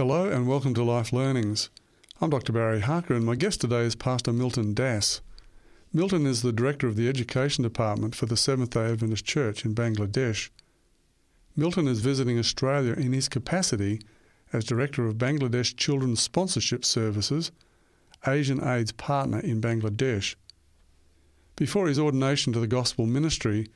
[0.00, 1.68] Hello and welcome to Life Learnings.
[2.22, 2.54] I'm Dr.
[2.54, 5.20] Barry Harker and my guest today is Pastor Milton Das.
[5.92, 9.74] Milton is the Director of the Education Department for the Seventh day Adventist Church in
[9.74, 10.48] Bangladesh.
[11.54, 14.00] Milton is visiting Australia in his capacity
[14.54, 17.52] as Director of Bangladesh Children's Sponsorship Services,
[18.26, 20.34] Asian Aid's partner in Bangladesh.
[21.56, 23.68] Before his ordination to the gospel ministry,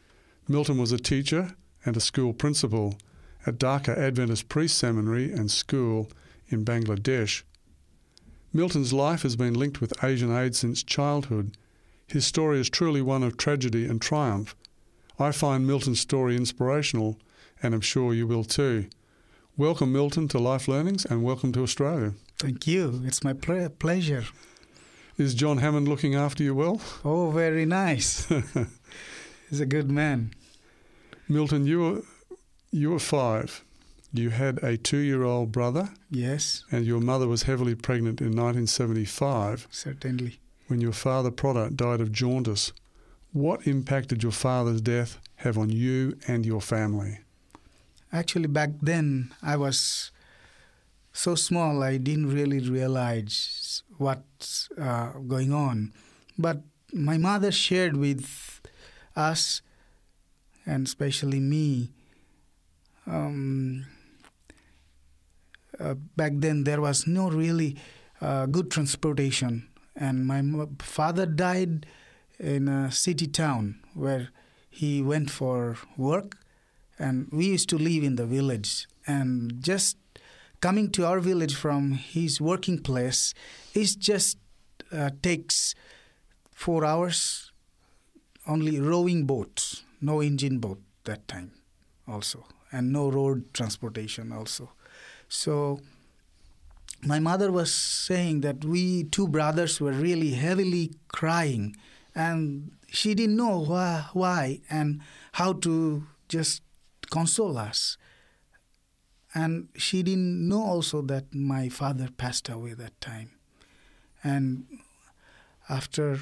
[0.49, 2.97] Milton was a teacher and a school principal
[3.47, 6.11] at Dhaka Adventist Pre Seminary and School
[6.49, 7.43] in Bangladesh.
[8.53, 11.57] Milton's life has been linked with Asian Aid since childhood.
[12.07, 14.55] His story is truly one of tragedy and triumph.
[15.19, 17.19] I find Milton's story inspirational,
[17.63, 18.87] and I'm sure you will too.
[19.57, 22.15] Welcome, Milton, to Life Learnings, and welcome to Australia.
[22.39, 23.03] Thank you.
[23.05, 24.25] It's my ple- pleasure.
[25.17, 26.81] Is John Hammond looking after you well?
[27.05, 28.27] Oh, very nice.
[29.51, 30.33] He's a good man.
[31.29, 32.05] Milton, you
[32.75, 33.65] you were five.
[34.13, 35.91] You had a two-year-old brother.
[36.11, 36.65] Yes.
[36.73, 39.69] And your mother was heavily pregnant in 1975.
[39.71, 40.41] Certainly.
[40.67, 42.73] When your father, Product, died of jaundice.
[43.33, 47.21] What impact did your father's death have on you and your family?
[48.13, 50.11] Actually, back then I was
[51.13, 55.93] so small I didn't really realize what's uh, going on.
[56.37, 58.61] But my mother shared with
[59.15, 59.63] us,
[60.67, 61.94] and especially me,
[63.07, 63.87] um,
[65.79, 67.77] uh, back then there was no really
[68.21, 70.43] uh, good transportation, and my
[70.79, 71.87] father died
[72.39, 74.31] in a city town where
[74.71, 76.39] he went for work,
[76.99, 78.87] and we used to live in the village.
[79.07, 79.97] And just
[80.61, 83.35] coming to our village from his working place
[83.75, 84.39] is just
[84.91, 85.75] uh, takes
[86.53, 87.51] four hours.
[88.47, 91.53] Only rowing boat, no engine boat that time,
[92.07, 94.73] also, and no road transportation also.
[95.29, 95.81] So
[97.03, 101.77] my mother was saying that we two brothers were really heavily crying,
[102.15, 105.01] and she didn't know why, why and
[105.33, 106.63] how to just
[107.11, 107.97] console us.
[109.35, 113.31] And she didn't know also that my father passed away that time.
[114.23, 114.67] And
[115.69, 116.21] after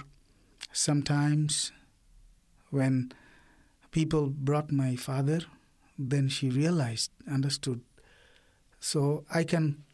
[0.73, 1.73] sometimes
[2.71, 3.13] when
[3.91, 5.41] people brought my father,
[5.99, 7.81] then she realized, understood.
[8.81, 9.85] So I can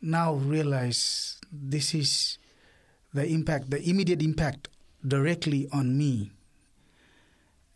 [0.00, 2.38] now realize this is
[3.12, 4.68] the impact, the immediate impact
[5.06, 6.30] directly on me.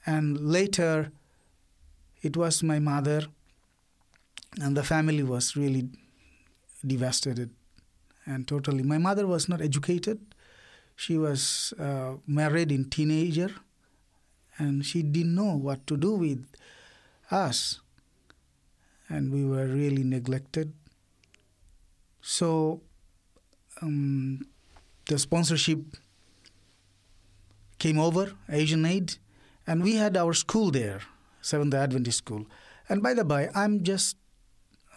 [0.07, 1.13] And later,
[2.23, 3.27] it was my mother,
[4.61, 5.89] and the family was really
[6.87, 7.51] devastated
[8.27, 8.83] and totally.
[8.83, 10.21] My mother was not educated.
[10.97, 13.51] She was uh, married in teenager,
[14.59, 16.45] and she didn't know what to do with
[17.31, 17.81] us,
[19.09, 20.73] and we were really neglected.
[22.21, 22.83] So,
[23.81, 24.47] um,
[25.09, 25.81] the sponsorship
[27.79, 29.17] came over, Asian Aid,
[29.67, 31.01] and we had our school there,
[31.41, 32.47] Seventh Adventist School.
[32.89, 34.17] And by the by, I'm just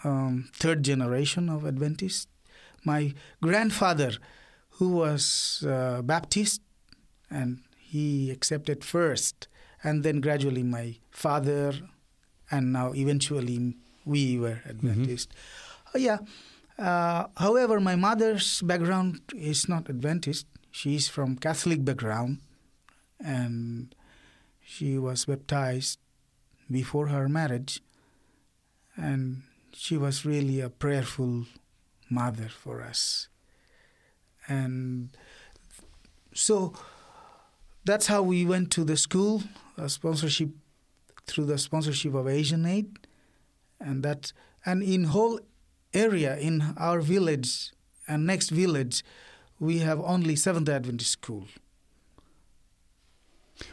[0.04, 2.30] um, third generation of Adventist.
[2.86, 4.12] My grandfather,
[4.72, 6.62] who was uh, Baptist,
[7.30, 9.48] and he accepted first,
[9.84, 11.74] and then gradually my father,
[12.52, 15.30] and now eventually we were Adventist.
[15.30, 15.98] Mm-hmm.
[15.98, 16.18] Uh, yeah.
[16.78, 20.48] Uh, however, my mother's background is not Adventist.
[20.72, 22.40] She is from Catholic background,
[23.20, 23.94] and
[24.64, 26.00] she was baptized
[26.72, 27.82] before her marriage,
[28.96, 29.44] and
[29.74, 31.46] she was really a prayerful
[32.10, 33.28] mother for us.
[34.48, 35.10] And
[36.34, 36.74] so
[37.86, 39.44] that's how we went to the school,
[39.78, 40.50] a sponsorship
[41.30, 43.08] through the sponsorship of Asian Aid,
[43.80, 44.34] and that
[44.66, 45.40] and in whole
[45.94, 47.72] area in our village
[48.08, 49.04] and next village,
[49.60, 51.46] we have only Seventh Adventist school.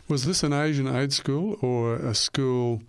[0.08, 2.82] Was this an Asian aid school or a school,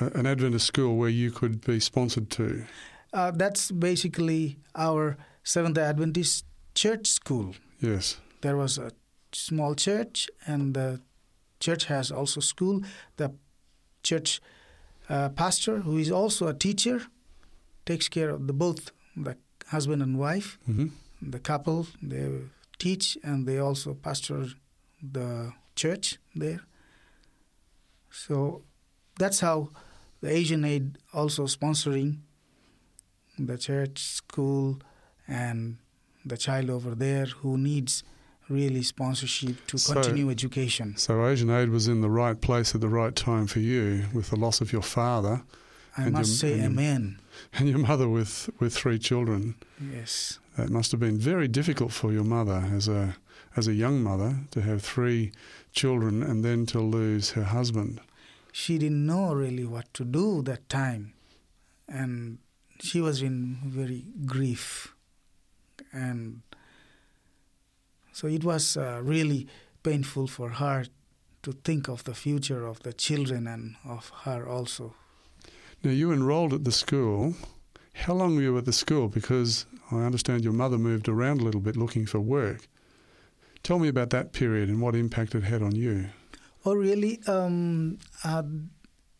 [0.00, 2.64] uh, an Adventist school where you could be sponsored to?
[3.12, 6.44] Uh, that's basically our Seventh Adventist
[6.74, 7.54] church school.
[7.80, 8.18] Yes.
[8.40, 8.90] There was a
[9.32, 11.00] small church, and the
[11.60, 12.82] church has also school.
[13.16, 13.32] The
[14.06, 14.40] church
[15.08, 16.98] uh, pastor, who is also a teacher,
[17.84, 19.36] takes care of the both the
[19.68, 20.88] husband and wife, mm-hmm.
[21.22, 21.86] the couple.
[22.02, 22.26] They
[22.78, 24.46] teach and they also pastor
[25.02, 26.62] the church there.
[28.10, 28.62] So
[29.18, 29.70] that's how
[30.20, 32.20] the Asian Aid also sponsoring
[33.38, 34.78] the church, school,
[35.28, 35.76] and
[36.24, 38.02] the child over there who needs
[38.48, 40.96] really sponsorship to So- continue education.
[40.96, 44.30] So Asian Aid was in the right place at the right time for you with
[44.30, 45.42] the loss of your father
[45.98, 47.18] I And must your- say and your- amen.
[47.54, 49.54] and your mother with, with three children.
[49.80, 50.38] Yes.
[50.56, 53.16] That must have been very difficult for your mother as a
[53.56, 55.32] as a young mother to have three
[55.72, 58.00] children and then to lose her husband.
[58.52, 61.14] She didn't know really what to do that time.
[61.88, 62.38] And
[62.82, 64.94] she was in very grief.
[65.92, 66.42] And
[68.16, 69.46] so it was uh, really
[69.82, 70.86] painful for her
[71.42, 74.94] to think of the future of the children and of her also.
[75.84, 77.34] Now you enrolled at the school.
[77.92, 79.08] How long were you at the school?
[79.08, 82.66] Because I understand your mother moved around a little bit looking for work.
[83.62, 86.06] Tell me about that period and what impact it had on you.
[86.64, 87.20] Oh, really?
[87.26, 88.44] Um, uh,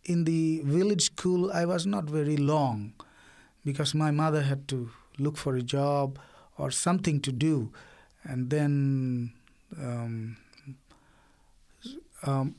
[0.05, 2.95] in the village school, I was not very long
[3.63, 4.89] because my mother had to
[5.19, 6.19] look for a job
[6.57, 7.73] or something to do.
[8.29, 9.33] And then
[9.81, 10.37] um,
[12.25, 12.57] um,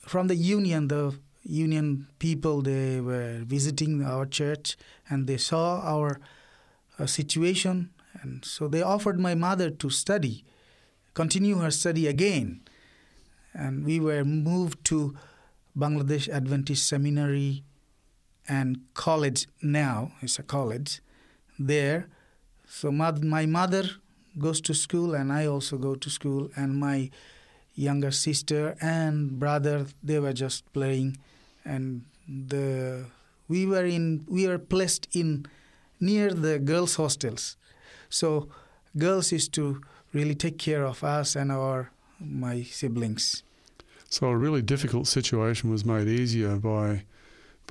[0.00, 4.76] from the union, the union people, they were visiting our church
[5.08, 6.20] and they saw our
[6.98, 7.90] uh, situation.
[8.22, 10.44] And so they offered my mother to study,
[11.14, 12.60] continue her study again
[13.56, 15.16] and we were moved to
[15.76, 17.64] Bangladesh Adventist Seminary
[18.48, 20.12] and college now.
[20.20, 21.00] It's a college
[21.58, 22.08] there.
[22.68, 23.84] So my mother
[24.38, 27.10] goes to school and I also go to school and my
[27.74, 31.16] younger sister and brother they were just playing
[31.64, 32.02] and
[32.48, 33.04] the
[33.48, 35.46] we were in we were placed in
[36.00, 37.56] near the girls hostels
[38.08, 38.48] so
[38.98, 39.80] girls used to
[40.12, 41.90] really take care of us and our
[42.20, 43.42] my siblings
[44.08, 47.04] So a really difficult situation was made easier by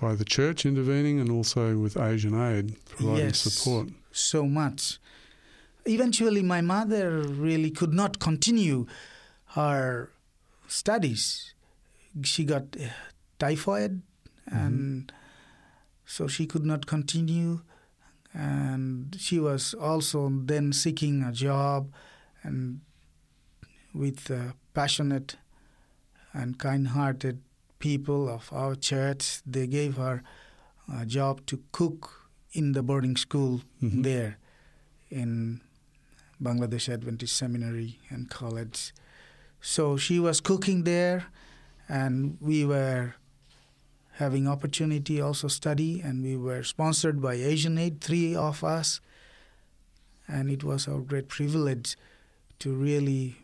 [0.01, 3.39] by the church intervening and also with Asian Aid providing Yes.
[3.39, 3.87] support.
[4.11, 4.99] so much.
[5.85, 8.85] Eventually, my mother really could not continue
[9.49, 10.09] her
[10.67, 11.53] studies.
[12.23, 12.87] She got uh,
[13.37, 14.01] typhoid,
[14.47, 15.11] and
[16.05, 17.61] so she could not continue.
[18.33, 21.91] And she was also then seeking a job,
[22.43, 22.81] and
[23.93, 25.37] with uh, passionate
[26.33, 27.39] and kind-hearted
[27.79, 30.21] people of our church, they gave her
[30.91, 34.03] a job to cook in the boarding school Mhm.
[34.03, 34.37] there
[35.09, 35.61] in
[36.41, 38.93] Bangladesh Adventist Seminary and College.
[39.61, 41.25] So she was cooking there,
[41.89, 43.15] and we were
[44.13, 49.01] having opportunity also study, and we were sponsored by Asian Aid, three of us,
[50.27, 51.97] and it was our great privilege
[52.59, 53.35] to really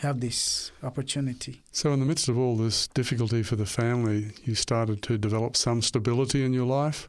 [0.00, 1.60] have this opportunity.
[1.72, 5.56] So in the midst of all this difficulty for the family, you started to develop
[5.56, 7.08] some stability in your life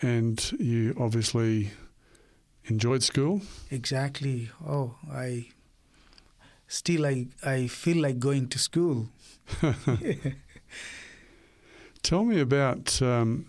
[0.00, 1.70] and you obviously
[2.66, 3.42] enjoyed school.
[3.70, 4.50] Exactly.
[4.66, 5.48] Oh, I
[6.66, 9.08] still I I feel like going to school.
[12.02, 13.46] Tell me about um,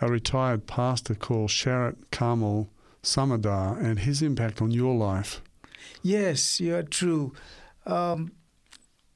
[0.00, 2.70] a retired pastor called Sharat Kamal
[3.02, 5.42] Samadar and his impact on your life.
[6.02, 7.34] Yes, you are true.
[7.84, 8.32] Um,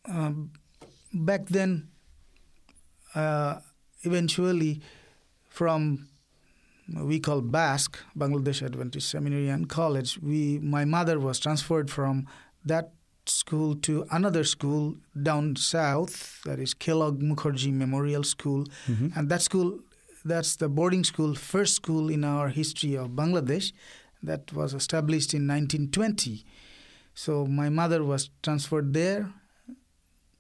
[0.05, 0.51] um,
[1.13, 1.89] back then,
[3.15, 3.61] uh,
[4.03, 4.83] eventually,
[5.49, 6.09] from
[6.89, 12.27] we call BASC Bangladesh Adventist Seminary and College, we my mother was transferred from
[12.65, 12.93] that
[13.27, 19.17] school to another school down south, that is Kellogg Mookerjee Memorial School, Mhm.
[19.17, 19.81] and that school,
[20.25, 23.73] that's the boarding school, first school in our history of Bangladesh,
[24.23, 26.45] that was established in 1920.
[27.15, 29.33] So my mother was transferred there.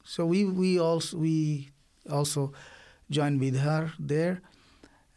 [0.04, 1.70] So we we also we
[2.08, 2.52] also
[3.10, 4.40] joined with her there,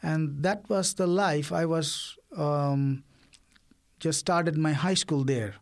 [0.01, 1.51] and that was the life.
[1.51, 3.03] I was um,
[3.99, 5.55] just started my high school there,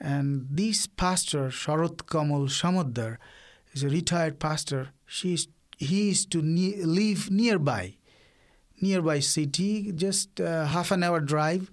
[0.00, 3.18] and this pastor Sharat Kamal Shamuddar
[3.72, 4.90] is a retired pastor.
[5.06, 5.48] She's
[5.78, 7.96] he is to ne- live nearby,
[8.80, 11.70] nearby city, just uh, half an hour drive.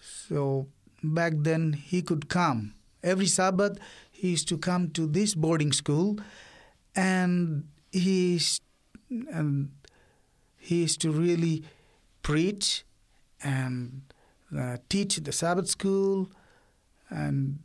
[0.00, 0.68] So
[1.02, 3.78] back then he could come every Sabbath.
[4.10, 6.18] He used to come to this boarding school,
[6.94, 8.40] and he
[9.10, 9.70] and
[10.62, 11.64] he is to really
[12.22, 12.84] preach
[13.42, 14.02] and
[14.56, 16.30] uh, teach the Sabbath school,
[17.10, 17.58] and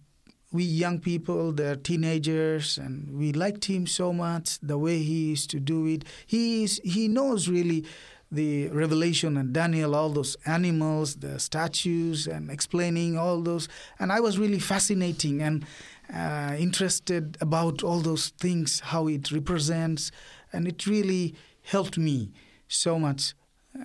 [0.51, 5.51] we young people, they're teenagers, and we liked him so much the way he used
[5.51, 6.05] to do it.
[6.25, 7.85] He is he knows really
[8.31, 13.69] the Revelation and Daniel, all those animals, the statues, and explaining all those.
[13.99, 15.65] And I was really fascinating and
[16.11, 20.11] uh, interested about all those things, how it represents,
[20.51, 22.31] and it really helped me
[22.67, 23.33] so much.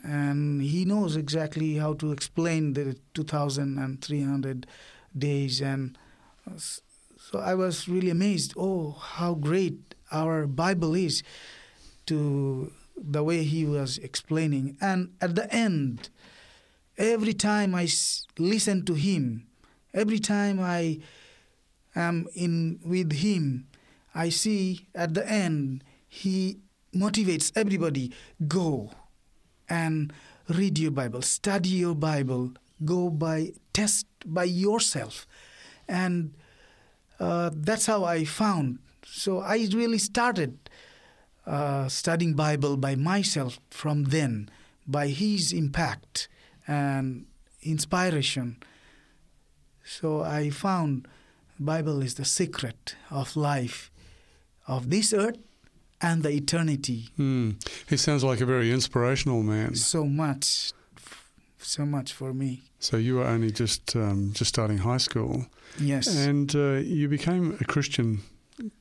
[0.05, 4.67] And he knows exactly how to explain the 2,300
[5.17, 5.61] days.
[5.61, 5.99] And
[7.19, 8.55] so I was really amazed.
[8.57, 11.23] Oh, how great our Bible is.
[12.07, 14.77] to the way he was explaining.
[14.81, 16.11] And at the end,
[16.99, 17.89] every time I
[18.39, 19.47] listen to him,
[19.95, 21.01] every time I
[21.95, 23.67] am in with him,
[24.15, 26.59] I see at the end he
[26.95, 28.13] motivates everybody
[28.47, 28.91] go
[29.69, 30.13] and
[30.49, 32.53] read your Bible, study your Bible,
[32.85, 35.27] go by test by yourself,
[35.89, 36.35] and
[37.19, 38.79] uh, that's how I found.
[39.07, 40.59] So I really started
[41.47, 44.49] uh, studying Bible by myself from then,
[44.87, 46.29] by his impact
[46.67, 47.27] and
[47.63, 48.59] inspiration.
[49.85, 51.09] So I found
[51.59, 53.91] Bible is the secret of life,
[54.67, 55.39] of this earth
[56.03, 57.09] and the eternity.
[57.17, 57.51] Hmm.
[57.89, 59.75] He sounds like a very inspirational man.
[59.77, 60.73] So much,
[61.59, 62.63] so much for me.
[62.81, 65.47] So you were only just um, just starting high school,
[65.79, 66.07] Yes.
[66.27, 68.21] and uh, you became a Christian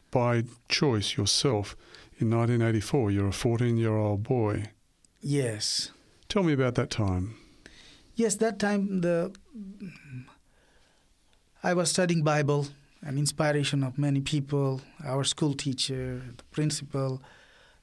[0.10, 1.76] by choice yourself
[2.20, 3.12] in 1984.
[3.12, 4.66] You're a 14-year-old boy.
[5.22, 5.92] yes.
[6.30, 7.36] Tell me about that time.
[8.16, 9.32] Yes, that time the
[11.64, 12.68] I was studying Bible
[13.04, 17.22] and inspiration of many people, our school teacher, the principal.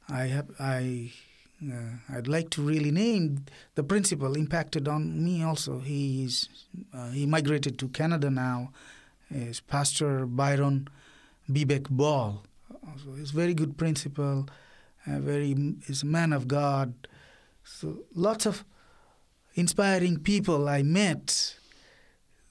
[0.08, 1.12] I have I
[1.62, 3.44] uh, I'd like to really name
[3.74, 5.80] the principal impacted on me also.
[5.80, 6.48] He is
[6.94, 8.72] uh, he migrated to Canada now.
[9.30, 10.88] Is Pastor Byron
[11.50, 12.42] Bibek Ball.
[13.04, 14.48] So he's very good principal,
[15.06, 15.52] uh, very
[15.86, 16.94] is a man of God.
[17.64, 18.64] So lots of
[19.54, 21.56] inspiring people I met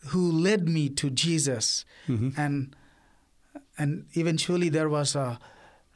[0.09, 2.75] who led me to Jesus, hmm and
[3.77, 5.39] and eventually there was a,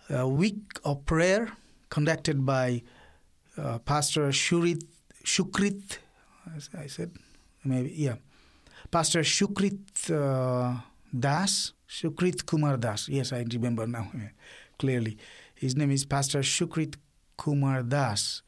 [0.10, 1.52] a week of prayer
[1.90, 2.84] conducted by
[3.58, 4.84] uh, Pastor Shurit
[5.24, 5.98] Shukrit.
[6.78, 7.12] I said
[7.64, 8.16] maybe yeah,
[8.92, 10.82] Pastor Shukrit uh,
[11.18, 13.10] Das Shukrit Kumar Das.
[13.10, 14.12] Yes, I remember now
[14.80, 15.18] clearly.
[15.56, 16.96] His name is Pastor Shukrit
[17.38, 18.42] Kumar Das.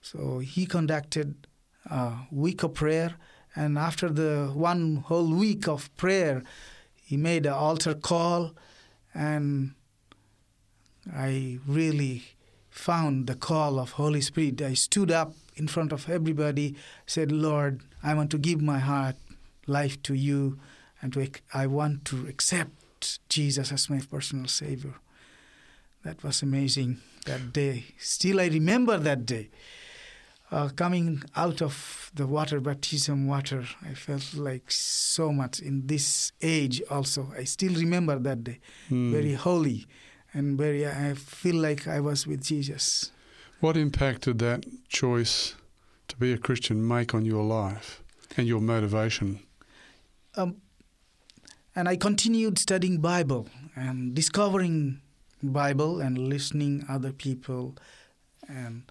[0.00, 1.46] So he conducted
[1.86, 3.14] a week of prayer,
[3.54, 6.42] and after the one whole week of prayer,
[7.04, 8.54] he made an altar call,
[9.14, 9.74] and
[11.14, 12.22] I really
[12.70, 14.62] found the call of Holy Spirit.
[14.62, 16.74] I stood up in front of everybody,
[17.06, 19.16] said, "Lord, I want to give my heart,
[19.66, 20.58] life to you,
[21.02, 24.94] and to, I want to accept Jesus as my personal Savior."
[26.04, 27.84] That was amazing that day.
[27.98, 29.50] Still, I remember that day.
[30.52, 36.32] Uh, coming out of the water baptism water, I felt like so much in this
[36.42, 37.32] age also.
[37.34, 38.60] I still remember that day.
[38.90, 39.12] Hmm.
[39.12, 39.86] Very holy
[40.34, 43.12] and very, I feel like I was with Jesus.
[43.60, 45.54] What impact did that choice
[46.08, 48.02] to be a Christian make on your life
[48.36, 49.40] and your motivation?
[50.34, 50.56] Um,
[51.74, 55.00] and I continued studying Bible and discovering
[55.42, 57.74] Bible and listening other people
[58.46, 58.82] and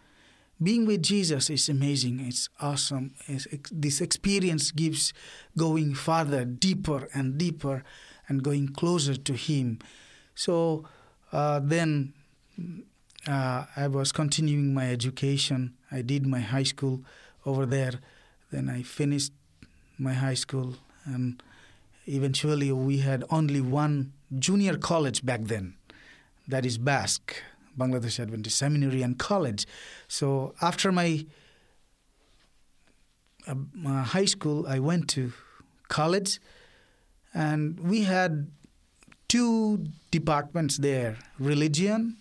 [0.61, 2.19] being with Jesus is amazing.
[2.19, 3.13] It's awesome.
[3.27, 5.13] It's, ex- this experience gives
[5.57, 7.83] going farther, deeper and deeper,
[8.27, 9.79] and going closer to Him.
[10.35, 10.85] So
[11.31, 12.13] uh, then
[13.27, 15.75] uh, I was continuing my education.
[15.91, 17.03] I did my high school
[17.45, 17.93] over there.
[18.51, 19.33] Then I finished
[19.97, 20.75] my high school,
[21.05, 21.41] and
[22.07, 25.75] eventually we had only one junior college back then.
[26.47, 27.35] That is BASC,
[27.77, 29.65] Bangladesh Adventist Seminary and College.
[30.07, 31.25] So after my,
[33.47, 35.33] uh, my high school, I went to
[35.87, 36.39] college,
[37.33, 38.51] and we had
[39.27, 42.17] two departments there: religion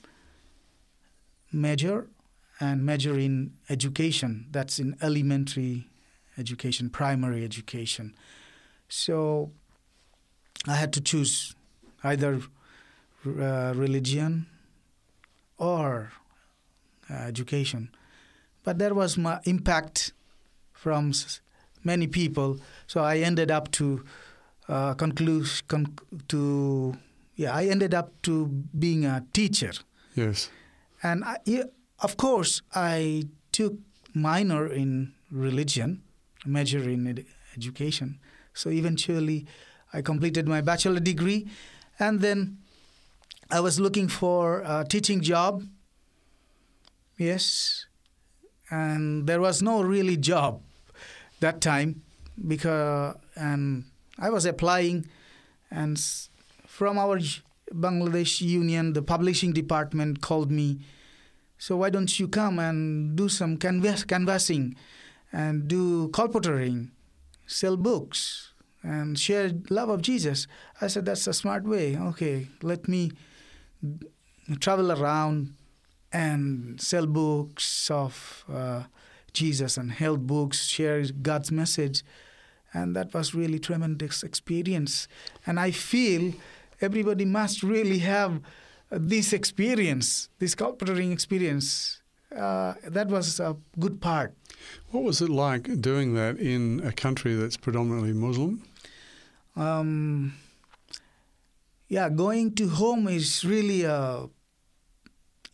[1.52, 2.07] major
[2.61, 4.47] and major in education.
[4.50, 5.88] That's in elementary
[6.38, 8.14] education, primary education.
[8.88, 9.52] So
[10.66, 11.54] I had to choose
[12.04, 12.40] either
[13.26, 14.47] uh, religion
[15.61, 16.11] or
[17.11, 17.90] uh, education.
[18.64, 20.12] But there was my impact
[20.73, 21.40] from s-
[21.85, 24.02] many people, so I ended up to
[24.69, 25.95] uh, conclude con-
[26.29, 26.95] to
[27.37, 28.47] yeah I ended up to
[28.79, 29.73] being a teacher,
[30.17, 30.50] Yes.
[31.02, 31.37] and I,
[32.00, 33.75] of course I took
[34.14, 36.02] minor in religion,
[36.47, 37.25] major in ed-
[37.57, 38.19] education.
[38.55, 39.47] So eventually,
[39.93, 41.47] I completed my bachelor degree,
[41.99, 42.59] and then
[43.52, 45.64] I was looking for a teaching job.
[47.19, 47.87] Yes,
[48.71, 50.62] and there was no really job
[51.40, 52.02] that time
[52.47, 53.85] because and
[54.19, 55.07] I was applying,
[55.71, 56.00] and
[56.66, 57.19] from our
[57.75, 60.80] Bangladesh Union, the publishing department called me.
[61.59, 64.76] So why don't you come and do some canvas- canvassing,
[65.33, 66.90] and do colporteuring,
[67.47, 68.52] sell books,
[68.83, 70.47] and share love of Jesus?
[70.80, 71.99] I said that's a smart way.
[71.99, 73.11] Okay, let me
[74.59, 75.55] travel around
[76.13, 78.85] and sell books of uh,
[79.33, 82.03] Jesus and health books, share God's message.
[82.73, 85.09] And that was really tremendous experience.
[85.47, 86.35] And I feel
[86.81, 88.41] everybody must really have
[88.91, 92.03] this experience, this colporteuring experience.
[92.35, 94.35] Uh, that was a good part.
[94.91, 98.63] What was it like doing that in a country that's predominantly Muslim?
[99.57, 100.35] Um,
[101.90, 104.28] yeah, going to home is really a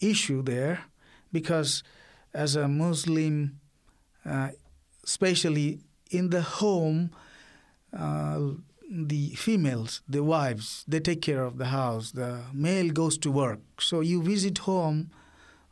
[0.00, 0.84] issue there
[1.32, 1.82] because
[2.34, 3.58] as a Muslim,
[4.24, 4.50] uh,
[5.02, 7.10] especially in the home,
[7.96, 8.40] uh,
[8.90, 12.12] the females, the wives, they take care of the house.
[12.12, 13.60] The male goes to work.
[13.80, 15.10] So you visit home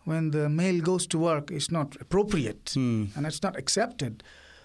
[0.04, 3.04] when the male goes to work is not appropriate Hmm.
[3.14, 4.22] and it's not accepted.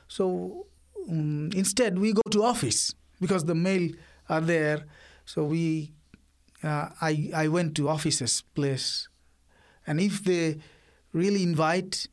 [0.07, 0.65] So
[1.09, 3.89] um, instead, we go to office because the male
[4.29, 4.85] are there.
[5.29, 5.91] So we,
[6.63, 9.07] uh, I, I went to offices place,
[9.85, 10.57] and if they
[11.13, 12.07] really invite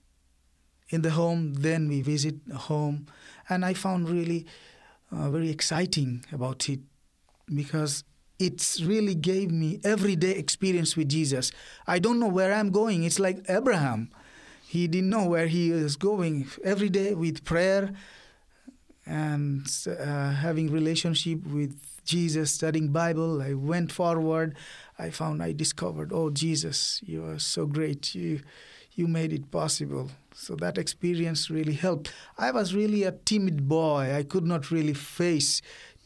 [0.91, 3.07] in the home, then we visit home,
[3.49, 4.45] and I found really
[5.11, 6.81] uh, very exciting about it
[7.55, 8.05] because
[8.39, 11.53] it's really gave me everyday experience with Jesus.
[11.87, 13.03] I don't know where I'm going.
[13.03, 14.11] It's like Abraham.
[14.69, 16.49] He didn't know where he was going.
[16.63, 17.95] Every day with prayer
[19.07, 24.57] and uh, having relationship with Jesus, studying Bible, I went forward.
[24.99, 28.15] I found I discovered, oh Jesus, you are so great.
[28.15, 28.41] You
[28.95, 30.11] you made it possible.
[30.35, 32.13] So that experience really helped.
[32.39, 34.15] I was really a timid boy.
[34.15, 35.61] I could not really face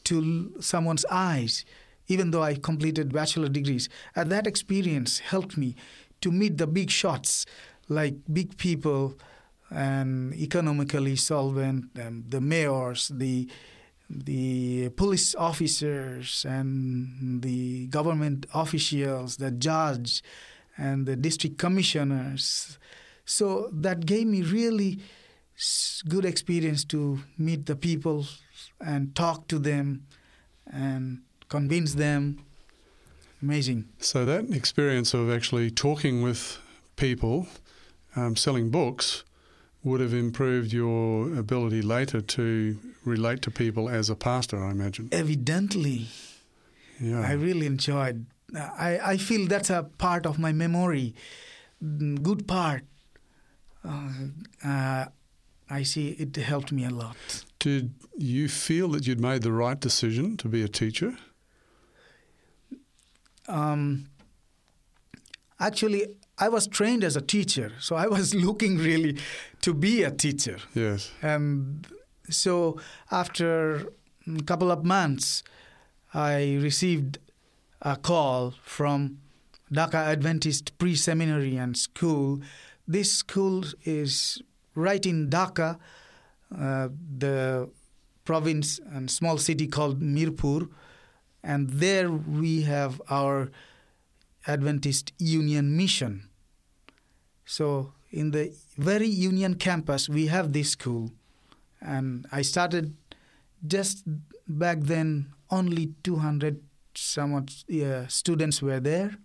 [0.05, 1.65] to someone's eyes,
[2.09, 3.89] even though I completed bachelor degrees.
[4.17, 5.77] And that experience helped me
[6.21, 7.47] to meet the big shots,
[7.89, 9.15] like big people
[9.71, 13.49] and economically solvent, um, the mayors, the
[14.13, 20.23] the police officers, and the government officials, the judge,
[20.77, 22.79] and the district commissioners.
[23.25, 24.99] So that gave me really
[26.09, 28.27] good experience to meet the people
[28.81, 30.07] and talk to them
[30.67, 32.45] and convince them.
[33.43, 33.89] Amazing.
[33.99, 36.59] So that experience of actually talking with
[36.97, 37.47] people,
[38.17, 39.25] um, selling books,
[39.83, 45.09] would have improved your ability later to relate to people as a pastor, I imagine.
[45.13, 46.09] Evidently,
[47.01, 47.21] Yeah.
[47.21, 48.27] I really enjoyed.
[48.55, 51.15] I, I feel that's a part of my memory,
[51.83, 52.83] mm, good part.
[53.83, 54.11] Uh,
[54.65, 55.05] uh,
[55.71, 57.17] I see it helped me a lot.
[57.59, 61.17] Did you feel that you'd made the right decision to be a teacher?
[63.49, 64.09] Um,
[65.59, 66.07] actually,
[66.41, 69.19] I was trained as a teacher, so I was looking really
[69.61, 70.57] to be a teacher.
[70.75, 71.13] Yes.
[71.21, 71.87] And
[72.31, 73.93] so after
[74.27, 75.43] a couple of months,
[76.15, 77.19] I received
[77.83, 79.19] a call from
[79.71, 82.41] Dhaka Adventist Pre Seminary and School.
[82.89, 84.43] This school is
[84.75, 85.79] right in Dhaka,
[86.59, 87.69] uh, the
[88.25, 90.69] province and small city called Mirpur.
[91.43, 93.51] And there we have our
[94.47, 96.30] Adventist Union Mission.
[97.51, 101.11] So in the very Union campus, we have this school.
[101.81, 102.95] And I started
[103.67, 104.05] just
[104.47, 106.61] back then, only 200
[106.95, 109.17] somewhat uh, students were there.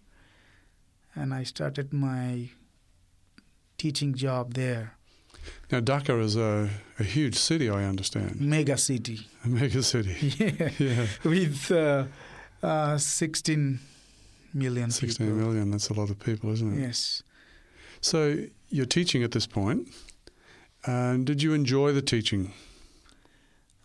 [1.14, 2.50] And I started my
[3.78, 4.98] teaching job there.
[5.72, 8.42] Now, Dhaka is a, a huge city, I understand.
[8.42, 9.20] Mega city.
[9.44, 10.16] A mega city.
[10.40, 10.70] Yeah.
[10.80, 11.06] Yeah.
[11.24, 12.06] With uh,
[12.64, 13.80] uh, 16
[14.56, 15.40] million 16 people.
[15.40, 16.82] million, that's a lot of people, isn't it?
[16.88, 17.22] Yes.
[18.06, 18.38] So
[18.70, 19.88] you're teaching at this point.
[20.86, 22.54] Did you enjoy the teaching?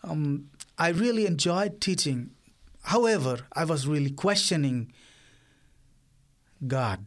[0.05, 2.33] Um, I really enjoyed teaching.
[2.83, 4.93] However, I was really questioning
[6.67, 7.07] God,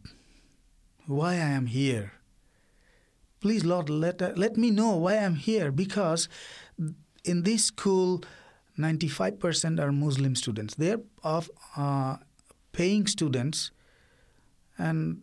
[1.06, 2.14] why I am here.
[3.40, 6.28] Please, Lord, let, uh, let me know why I'm here because
[7.22, 8.24] in this school,
[8.76, 10.74] 95% are Muslim students.
[10.74, 12.16] They're of uh,
[12.72, 13.70] paying students,
[14.76, 15.22] and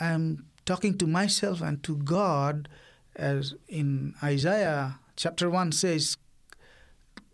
[0.00, 2.68] I'm talking to myself and to God,
[3.16, 6.16] as in Isaiah chapter 1 says,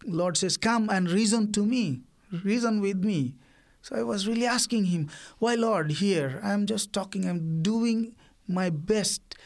[0.05, 2.03] Lord says, Come and reason to me,
[2.45, 3.35] reason with me.
[3.83, 6.41] So I was really asking him, Why, Lord, here?
[6.43, 8.15] I'm just talking, I'm doing
[8.47, 9.37] my best,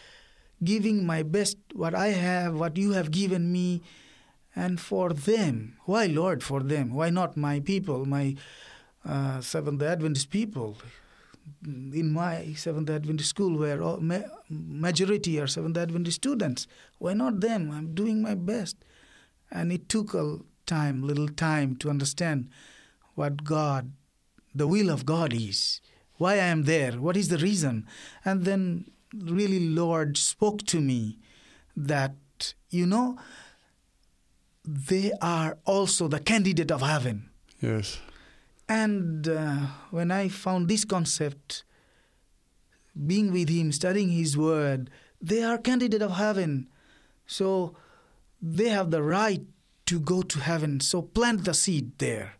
[0.63, 3.83] giving my best, what I have, what you have given me,
[4.55, 5.77] and for them.
[5.85, 6.95] Why, Lord, for them?
[6.95, 8.37] Why not my people, my
[9.05, 10.77] uh, Seventh Adventist people?
[11.65, 16.67] In my Seventh Adventist school, where all, ma- majority are Seventh Adventist students,
[16.99, 17.71] why not them?
[17.71, 18.77] I'm doing my best.
[19.51, 22.49] And it took a time, little time, to understand
[23.15, 23.93] what God,
[24.55, 25.81] the will of God is,
[26.17, 27.87] why I am there, what is the reason.
[28.25, 31.19] And then really Lord spoke to me
[31.77, 32.15] that,
[32.71, 33.19] you know,
[34.65, 37.31] they are also the candidate of heaven.
[37.61, 37.99] Yes.
[38.69, 41.65] And uh, when I found this concept,
[43.07, 46.69] being with Him, studying His Word, they are candidate of heaven.
[47.27, 47.75] So
[48.41, 49.43] they have the right
[49.87, 50.81] to go to heaven.
[50.81, 52.35] So plant the seed there.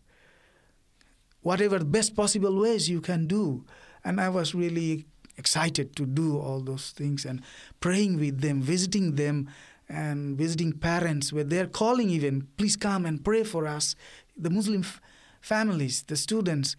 [1.41, 3.65] Whatever best possible ways you can do.
[4.03, 5.05] And I was really
[5.37, 7.41] excited to do all those things and
[7.79, 9.49] praying with them, visiting them,
[9.89, 13.95] and visiting parents where they're calling even, please come and pray for us,
[14.37, 15.01] the Muslim f-
[15.43, 16.75] families, the students,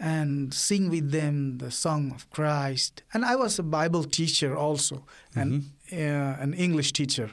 [0.00, 3.02] and sing with them the song of Christ.
[3.12, 5.04] And I was a Bible teacher also,
[5.36, 5.96] and uh,
[6.40, 7.30] an English teacher,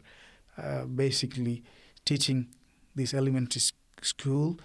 [0.57, 1.63] uh, basically
[2.05, 2.49] teaching
[2.93, 3.61] this elementary
[4.01, 4.59] school.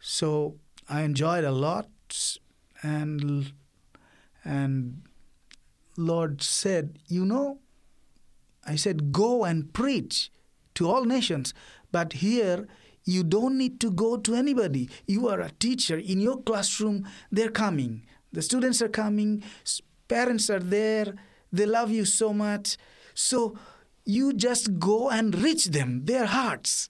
[0.00, 0.54] So
[0.88, 1.88] I enjoyed a lot,
[2.82, 3.52] and
[4.44, 5.02] and
[5.96, 7.58] Lord said, you know,
[8.64, 10.30] I said, go and preach
[10.74, 11.54] to all nations.
[11.90, 12.66] But here,
[13.04, 14.88] you don't need to go to anybody.
[15.06, 15.98] You are a teacher.
[15.98, 18.06] In your classroom, they're coming.
[18.32, 19.42] The students are coming.
[20.08, 21.14] Parents are there.
[21.52, 22.76] They love you so much.
[23.14, 23.58] So
[24.04, 26.88] you just go and reach them, their hearts.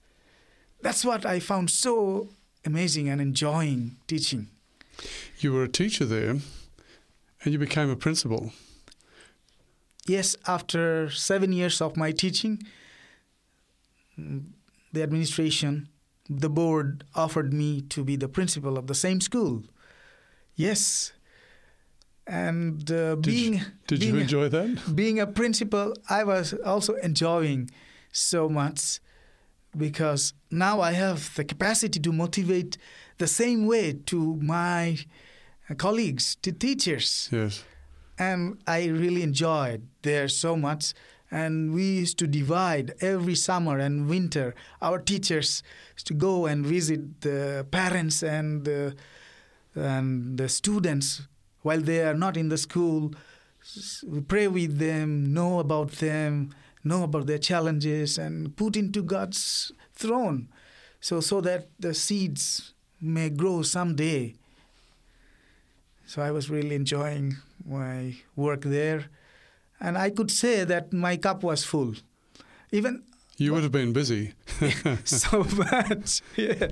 [0.81, 2.29] That's what I found so
[2.65, 4.49] amazing and enjoying teaching.
[5.39, 6.37] You were a teacher there
[7.43, 8.51] and you became a principal.
[10.05, 12.61] Yes, after seven years of my teaching,
[14.19, 14.43] mm,
[14.91, 15.87] the administration,
[16.29, 19.63] the board offered me to be the principal of the same school.
[20.55, 21.13] Yes.
[22.25, 24.95] And uh, Did being you, did being you enjoy that?
[24.95, 27.69] being a principal, I was also enjoying
[28.11, 28.99] so much
[29.75, 32.77] because now I have the capacity to motivate
[33.17, 34.99] the same way to my
[35.77, 37.63] colleagues, to teachers Yes.
[38.17, 40.93] and I really enjoyed there so much.
[41.33, 44.53] And we used to divide every summer and winter.
[44.83, 45.63] Our teachers
[45.95, 48.95] used to go and visit the parents and the,
[49.73, 51.23] and the students
[51.63, 53.15] while they are not in the school.
[54.05, 59.71] We pray with them, know about them, know about their challenges, and put into God's
[59.95, 60.49] throne,
[60.99, 64.35] so so that the seeds may grow someday.
[66.05, 69.05] So I was really enjoying my work there.
[69.83, 71.93] And I could say that my cup was full.
[72.71, 73.03] Even
[73.37, 74.33] You would have been busy.
[75.03, 76.21] so much.
[76.37, 76.69] Yeah.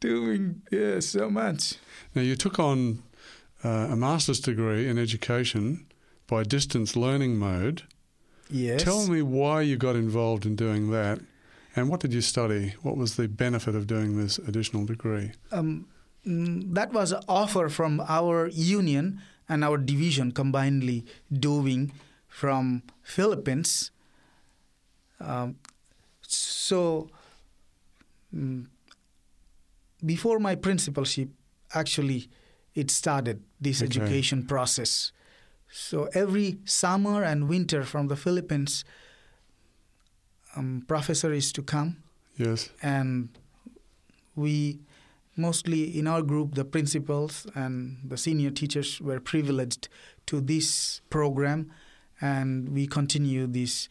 [0.00, 1.74] Doing yeah, so much.
[2.14, 3.02] Now, you took on
[3.62, 5.86] uh, a master's degree in education
[6.26, 7.82] by distance learning mode.
[8.48, 8.82] Yes.
[8.82, 11.20] Tell me why you got involved in doing that
[11.76, 12.74] and what did you study?
[12.82, 15.32] What was the benefit of doing this additional degree?
[15.52, 15.86] Um,
[16.26, 21.92] mm, that was an offer from our union and our division combinedly doing
[22.30, 23.90] from Philippines.
[25.20, 25.56] Um,
[26.22, 27.10] so
[28.34, 28.66] mm,
[30.04, 31.28] before my principalship,
[31.74, 32.30] actually,
[32.74, 33.86] it started this Okay.
[34.00, 35.12] education process.
[35.72, 38.84] So every summer and winter from the Philippines,
[40.56, 41.96] um, professor is to come
[42.36, 42.70] Yes.
[42.82, 43.28] and
[44.34, 44.80] we
[45.36, 49.88] mostly in our group the principals and the senior teachers were privileged
[50.26, 51.70] to this program
[52.20, 53.88] and we continue this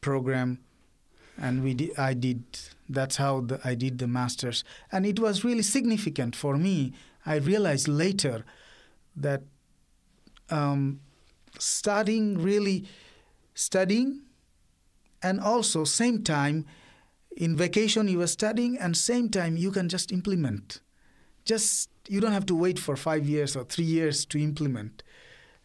[0.00, 0.58] program
[1.40, 2.44] and we di- I did
[2.88, 4.64] that's how the, I did the masters.
[4.90, 6.92] And it was really significant for me.
[7.24, 8.44] I realized later
[9.16, 9.42] that
[10.50, 11.00] um,
[11.58, 12.84] studying really
[13.54, 14.22] studying
[15.22, 16.66] and also same time
[17.36, 20.80] in vacation you are studying and same time you can just implement.
[21.44, 25.02] Just you don't have to wait for five years or three years to implement.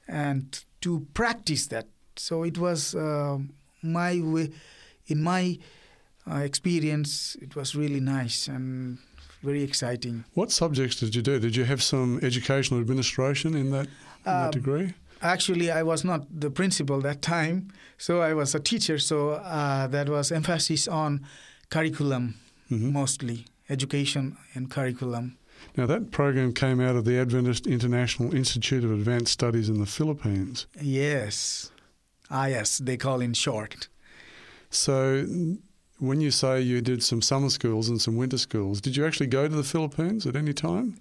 [0.07, 1.87] And to practice that
[2.19, 3.37] so it was uh,
[3.81, 4.49] my way
[5.07, 5.57] in my
[6.29, 8.97] uh, experience it was really nice and
[9.43, 11.39] very exciting What subjects did you do?
[11.39, 13.91] Did you have some educational administration in that, in
[14.25, 14.93] that Um, degree?
[15.21, 18.99] Actually, I was not the principal that time, so I was a teacher.
[18.99, 21.21] So uh, that was emphasis on
[21.69, 22.35] curriculum
[22.71, 22.91] Mhm.
[22.91, 25.37] mostly, education and curriculum.
[25.75, 29.85] Now, that program came out of the Adventist International Institute of Advanced Studies in the
[29.85, 30.67] Philippines.
[30.81, 31.71] Yes,
[32.31, 33.89] AIIAS they call in short.
[34.69, 35.25] So,
[35.99, 39.27] when you say you did some summer schools and some winter schools, did you actually
[39.27, 40.97] go to the Philippines at any time?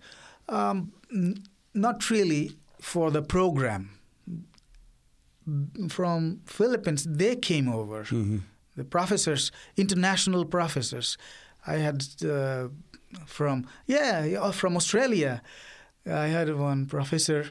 [0.49, 1.43] Um, n-
[1.75, 3.91] not really for the program.
[5.89, 8.05] From Philippines, they came over.
[8.05, 8.39] hmm
[8.77, 11.17] the professors, international professors.
[11.67, 12.69] I had uh,
[13.25, 15.41] from yeah yeah, from Australia.
[16.05, 17.51] I had one professor.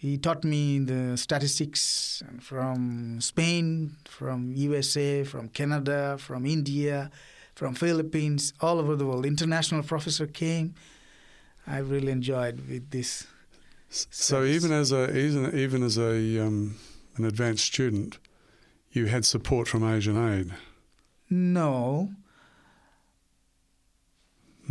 [0.00, 7.10] He taught me the statistics from Spain, from USA, from Canada, from India,
[7.54, 9.26] from Philippines, all over the world.
[9.26, 10.74] International professor came.
[11.66, 13.26] I really enjoyed with this.
[13.90, 16.76] So even as a even, even as a um,
[17.16, 18.16] an advanced student,
[18.92, 20.54] you had support from Asian Aid.
[21.28, 22.08] No,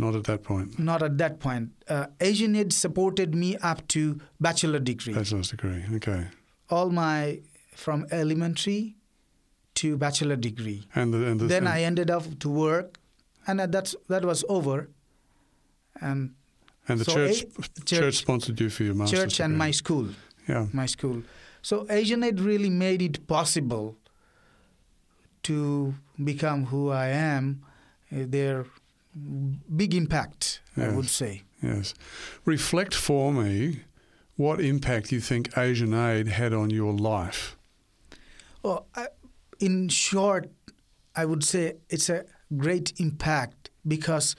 [0.00, 0.78] Not at that point.
[0.78, 1.66] not at that point.
[1.88, 4.02] Uh, Asian Aid supported me up to
[4.40, 5.14] bachelor degree.
[5.14, 5.82] Bachelor's degree.
[5.96, 6.22] Okay.
[6.76, 7.40] all my
[7.84, 8.82] from elementary
[9.80, 10.80] to bachelor degree.
[10.94, 12.98] And the, and the, then and, I ended up to work,
[13.46, 14.88] and that's that was over.
[16.00, 16.20] And
[16.88, 19.66] and the so church, a- church sponsored you for your master's church and degree.
[19.66, 20.06] my school,
[20.48, 20.66] yeah.
[20.72, 21.22] my school.
[21.62, 23.96] So Asian Aid really made it possible
[25.42, 27.44] to become who I am.
[28.12, 28.66] Uh, Their
[29.14, 31.42] big impact, I would say.
[31.62, 31.94] Yes.
[32.44, 33.80] Reflect for me
[34.36, 37.56] what impact you think Asian Aid had on your life.
[38.62, 39.08] Well, I,
[39.58, 40.50] in short,
[41.14, 42.24] I would say it's a
[42.56, 44.36] great impact because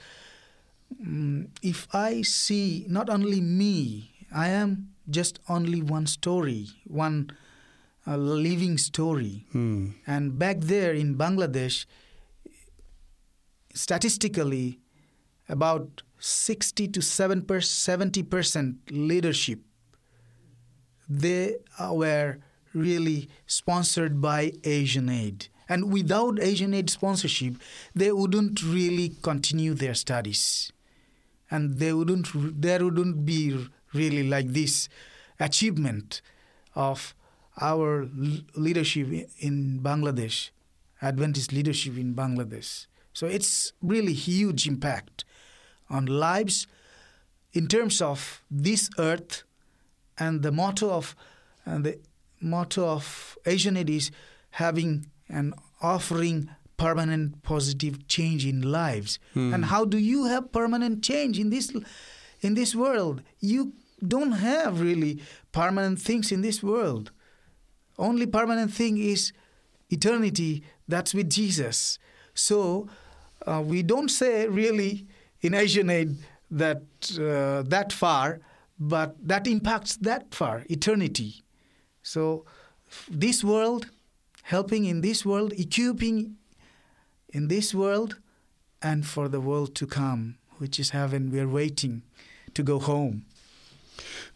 [1.00, 7.30] mm, if I see not only me, I am just only one story, one
[8.06, 9.46] uh, living story.
[9.52, 9.90] Hmm.
[10.06, 11.86] And back there in Bangladesh,
[13.72, 14.80] statistically,
[15.48, 19.60] about 60 to 7 70 percent leadership,
[21.08, 21.56] they
[21.90, 22.38] were
[22.74, 25.48] really sponsored by Asian Aid.
[25.68, 27.54] And without Asian Aid sponsorship,
[27.94, 30.72] they wouldn't really continue their studies.
[31.50, 32.28] And they wouldn't,
[32.60, 34.88] there wouldn't be really like this
[35.38, 36.22] achievement
[36.74, 37.14] of
[37.60, 38.08] our
[38.54, 39.08] leadership
[39.38, 40.50] in Bangladesh,
[41.00, 42.86] Adventist leadership in Bangladesh.
[43.12, 45.24] So it's really huge impact
[45.90, 46.66] on lives
[47.52, 49.44] in terms of this earth
[50.18, 51.14] and the motto of
[51.64, 51.98] and the
[52.40, 54.10] motto of Asian Aid is
[54.50, 59.18] having and offering permanent positive change in lives.
[59.34, 59.54] Hmm.
[59.54, 61.72] And how do you have permanent change in this
[62.40, 63.22] in this world?
[63.38, 63.72] You
[64.06, 65.22] don't have really
[65.52, 67.12] permanent things in this world.
[67.98, 69.32] Only permanent thing is
[69.90, 70.64] eternity.
[70.88, 71.98] That's with Jesus.
[72.34, 72.88] So
[73.46, 75.06] uh, we don't say really
[75.40, 76.16] in Asian Aid
[76.50, 76.82] that
[77.18, 78.40] uh, that far,
[78.78, 81.42] but that impacts that far, eternity.
[82.02, 82.44] So
[83.10, 83.86] this world,
[84.42, 86.36] helping in this world, equipping
[87.30, 88.18] in this world,
[88.82, 91.30] and for the world to come, which is heaven.
[91.30, 92.02] We're waiting
[92.54, 93.24] to go home.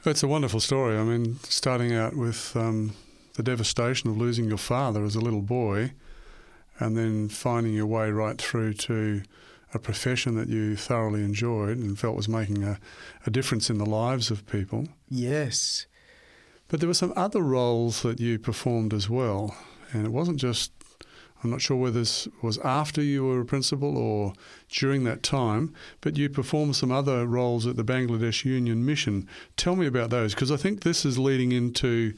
[0.05, 0.97] It's a wonderful story.
[0.97, 2.93] I mean, starting out with um,
[3.35, 5.93] the devastation of losing your father as a little boy,
[6.79, 9.23] and then finding your way right through to
[9.75, 12.79] a profession that you thoroughly enjoyed and felt was making a,
[13.27, 14.89] a difference in the lives of people.
[15.09, 15.87] Yes.
[16.69, 19.57] But there were some other roles that you performed as well,
[19.93, 20.73] and it wasn't just.
[21.45, 24.33] I'm not sure whether this was after you were a principal or
[24.71, 29.29] during that time, but you performed some other roles at the Bangladesh Union Mission.
[29.57, 32.15] Tell me about those, because I think this is leading into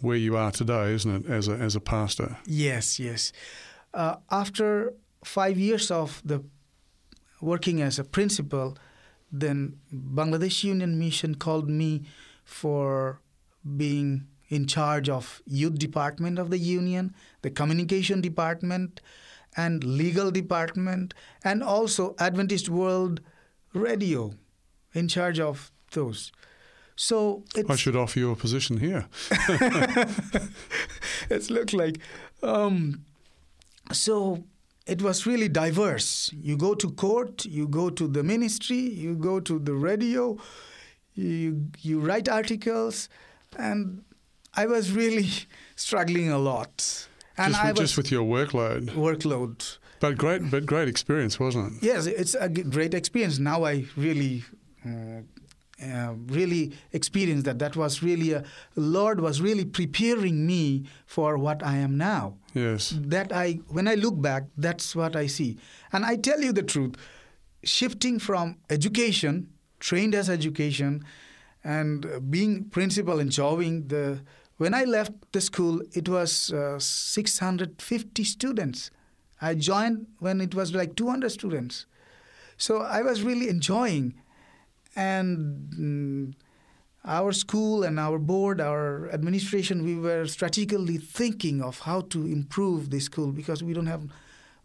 [0.00, 2.38] where you are today, isn't it, as a, as a pastor?
[2.46, 3.30] Yes, yes.
[3.96, 4.92] Uh, after
[5.24, 6.44] five years of the
[7.40, 8.76] working as a principal,
[9.32, 12.02] then Bangladesh Union Mission called me
[12.44, 13.20] for
[13.76, 19.00] being in charge of youth department of the union, the communication department,
[19.56, 23.22] and legal department, and also Adventist World
[23.72, 24.34] Radio,
[24.92, 26.32] in charge of those.
[26.96, 29.06] So it's, I should offer you a position here.
[31.30, 31.98] it's looked like
[32.42, 33.04] um,
[33.92, 34.44] so
[34.86, 39.40] it was really diverse you go to court you go to the ministry you go
[39.40, 40.36] to the radio
[41.14, 43.08] you you write articles
[43.58, 44.02] and
[44.54, 45.28] i was really
[45.76, 48.90] struggling a lot and just, i with, was just with your workload.
[48.94, 51.82] workload But great, but great experience, wasn't it?
[51.86, 54.44] yes it's a great experience now i really
[54.84, 55.20] uh,
[55.82, 58.42] uh, really experienced that that was really a
[58.76, 62.94] lord was really preparing me for what i am now Yes.
[62.96, 65.58] that I when I look back, that's what I see.
[65.92, 66.94] And I tell you the truth,
[67.62, 71.04] shifting from education, trained as education,
[71.62, 74.20] and being principal and jobbing the
[74.56, 78.90] when I left the school, it was uh, 650 students.
[79.42, 81.84] I joined when it was like 200 students.
[82.56, 84.14] So I was really enjoying,
[84.96, 85.28] and.
[85.78, 86.34] mm,
[87.08, 92.90] our school and our board, our administration, we were strategically thinking of how to improve
[92.90, 94.02] the school because we don't have,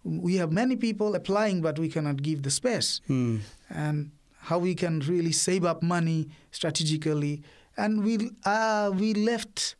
[0.03, 3.37] we have many people applying, but we cannot give the space, Hmm.
[3.69, 4.09] and
[4.49, 7.43] how we can really save up money strategically.
[7.77, 8.13] and we
[8.43, 9.75] uh, we left.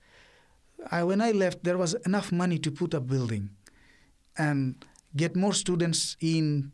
[0.91, 3.49] I, when I left, there was enough money to put a building,
[4.37, 4.75] and
[5.15, 6.71] get more students in,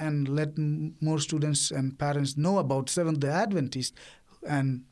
[0.00, 3.94] and let m- more students and parents know about Seventh Day Adventist,
[4.48, 4.82] and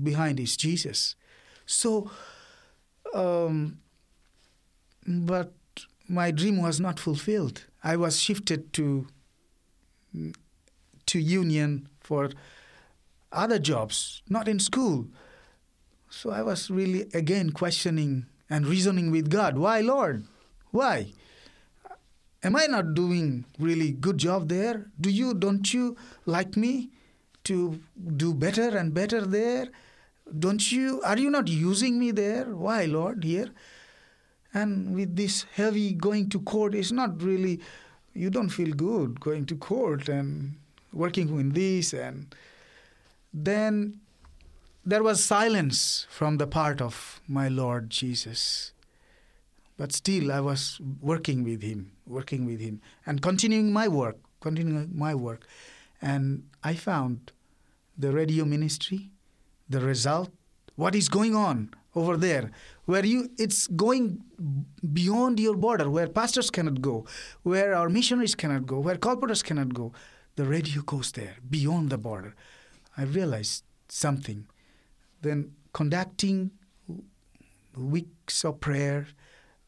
[0.00, 1.16] behind is Jesus.
[1.66, 2.10] So,
[3.14, 3.78] um,
[5.06, 5.52] but
[6.08, 7.64] my dream was not fulfilled.
[7.82, 9.06] I was shifted to
[11.06, 12.30] to union for
[13.32, 15.06] other jobs, not in school.
[16.10, 19.58] So I was really again questioning and reasoning with God.
[19.58, 20.26] Why, Lord?
[20.70, 21.12] Why?
[22.42, 24.86] Am I not doing really good job there?
[25.00, 26.90] Do you don't you like me
[27.44, 27.80] to
[28.16, 29.68] do better and better there?
[30.38, 32.44] Don't you are you not using me there?
[32.44, 33.50] Why, Lord, here?
[34.54, 37.60] And with this heavy going to court is not really
[38.14, 40.56] you don't feel good going to court and
[40.92, 42.34] working with this and
[43.32, 44.00] then
[44.84, 48.72] there was silence from the part of my Lord Jesus.
[49.78, 54.90] But still, I was working with Him, working with Him, and continuing my work, continuing
[54.92, 55.46] my work.
[56.02, 57.32] And I found
[57.96, 59.12] the radio ministry,
[59.68, 60.30] the result,
[60.74, 62.50] what is going on over there,
[62.84, 64.22] where you it's going
[64.92, 67.06] beyond your border, where pastors cannot go,
[67.42, 69.92] where our missionaries cannot go, where colporteurs cannot go.
[70.36, 72.34] The radio goes there, beyond the border.
[72.96, 74.46] I realized something.
[75.22, 76.52] Then conducting
[77.76, 79.06] weeks of prayer,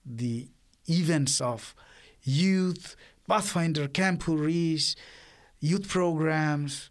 [0.04, 0.48] the
[0.88, 1.74] events of
[2.22, 2.96] youth,
[3.28, 4.96] Pathfinder Camporee,
[5.60, 6.90] youth programs.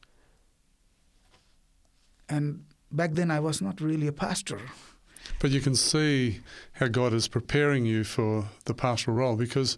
[2.28, 4.60] And back then I was not really a pastor.
[5.40, 6.42] But you can see
[6.74, 9.78] how God is preparing you for the pastoral role because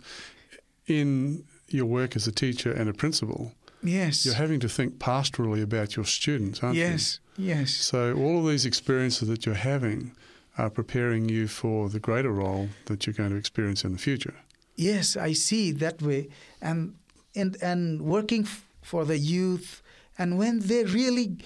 [0.87, 4.25] in your work as a teacher and a principal, Yes.
[4.25, 6.83] you're having to think pastorally about your students, aren't you?
[6.83, 7.19] yes.
[7.37, 7.71] Yes.
[7.71, 10.11] So all of these experiences that you're having
[10.57, 14.35] are preparing you for the greater role that you're going to experience in the future.
[14.75, 16.29] Yes, I see that way,
[16.61, 16.95] and
[17.35, 19.81] and and working f- for the youth,
[20.17, 21.37] and when they really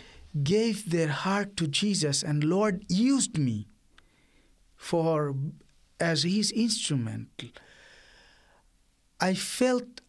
[0.44, 3.68] gave their heart to Jesus, and Lord used me
[4.76, 5.36] for
[6.00, 7.30] as His instrument,
[9.20, 10.02] I felt,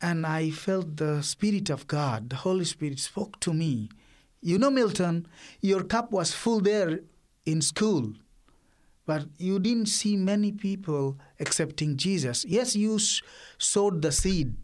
[0.00, 3.88] and I felt the Spirit of God, the Holy Spirit spoke to me.
[4.42, 5.26] You know, Milton,
[5.60, 7.00] your cup was full there
[7.46, 8.14] in school
[9.06, 12.44] but you didn't see many people accepting Jesus.
[12.44, 12.98] Yes, you
[13.58, 14.54] sowed the seed,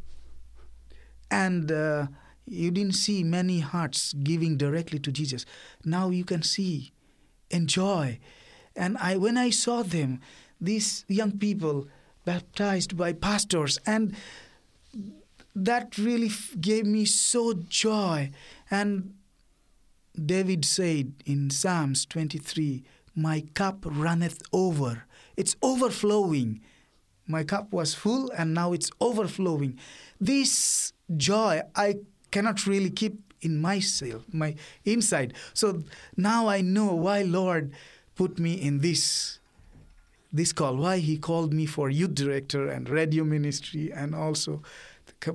[1.31, 2.07] and uh,
[2.47, 5.45] you didn't see many hearts giving directly to Jesus.
[5.85, 6.93] Now you can see,
[7.51, 8.19] enjoy,
[8.75, 10.21] and I when I saw them,
[10.61, 11.89] these young people
[12.25, 14.15] baptized by pastors, and
[15.55, 18.31] that really gave me so joy.
[18.71, 19.15] And
[20.15, 22.83] David said in Psalms 23,
[23.15, 25.05] My cup runneth over.
[25.37, 26.61] It's overflowing.
[27.27, 29.79] My cup was full and now it's overflowing.
[30.21, 31.97] This joy I
[32.31, 35.35] cannot really keep in myself, my inside.
[35.55, 35.83] So
[36.17, 37.73] now I know why Lord
[38.15, 39.39] put me in this
[40.33, 44.63] this call, why He called me for youth director and radio ministry and also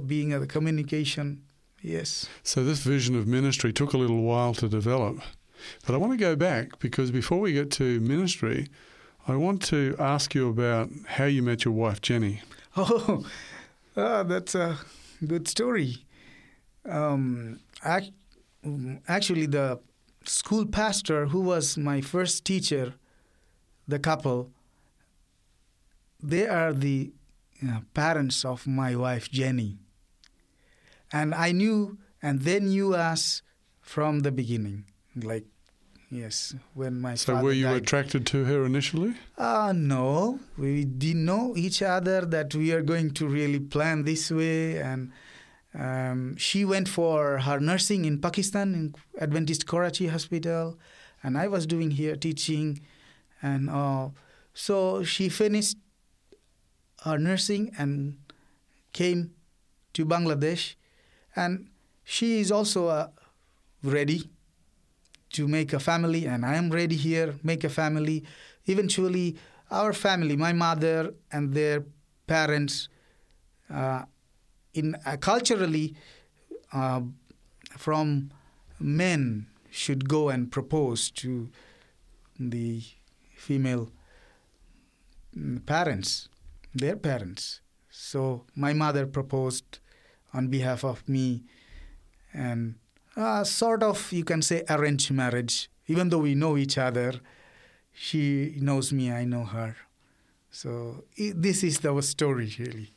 [0.05, 1.43] being a communication.
[1.81, 2.27] Yes.
[2.43, 5.19] So this vision of ministry took a little while to develop.
[5.85, 8.67] But I want to go back because before we get to ministry,
[9.27, 12.41] I want to ask you about how you met your wife, Jenny.
[12.77, 13.25] Oh,
[13.95, 14.77] ah, that's a
[15.25, 16.05] good story.
[16.85, 19.79] Um, mm, actually, the
[20.25, 22.95] school pastor who was my first teacher,
[23.87, 24.51] the couple,
[26.21, 27.13] they are the
[27.61, 29.77] you parents of my wife, Jenny.
[31.11, 33.41] And I knew, and they knew us
[33.81, 34.85] from the beginning.
[35.15, 35.45] Like,
[36.09, 37.81] yes, when my So were you died.
[37.83, 39.15] attracted to her initially?
[39.37, 44.31] Uh, no, we didn't know each other that we are going to really plan this
[44.31, 44.77] way.
[44.79, 45.11] And
[45.73, 50.77] um, she went for her nursing in Pakistan, in Adventist Karachi Hospital,
[51.23, 52.81] and I was doing here teaching.
[53.41, 54.09] And uh,
[54.53, 55.77] so she finished
[57.03, 58.17] her nursing and
[58.93, 59.31] came
[59.93, 60.75] to Bangladesh.
[61.35, 61.67] And
[62.03, 63.09] she is also uh,
[63.83, 64.29] ready
[65.35, 68.23] to make a family, and I am ready here, make a family.
[68.65, 69.35] Eventually,
[69.69, 71.83] our family, my mother and their
[72.25, 72.87] parents,
[73.69, 74.03] uh,
[74.73, 75.95] in uh, culturally,
[76.71, 77.01] uh,
[77.77, 78.31] from
[78.79, 81.49] men should go and propose to
[82.39, 82.81] the
[83.35, 83.91] female
[85.37, 86.29] mm, parents,
[86.73, 87.61] their parents.
[87.89, 89.79] So my mother proposed
[90.33, 91.43] on behalf of me,
[92.33, 92.75] and
[93.15, 97.13] uh, sort of you can say arranged marriage Even though we know each other,
[97.93, 99.75] she knows me, I know her.
[100.49, 102.89] So this is our story, really.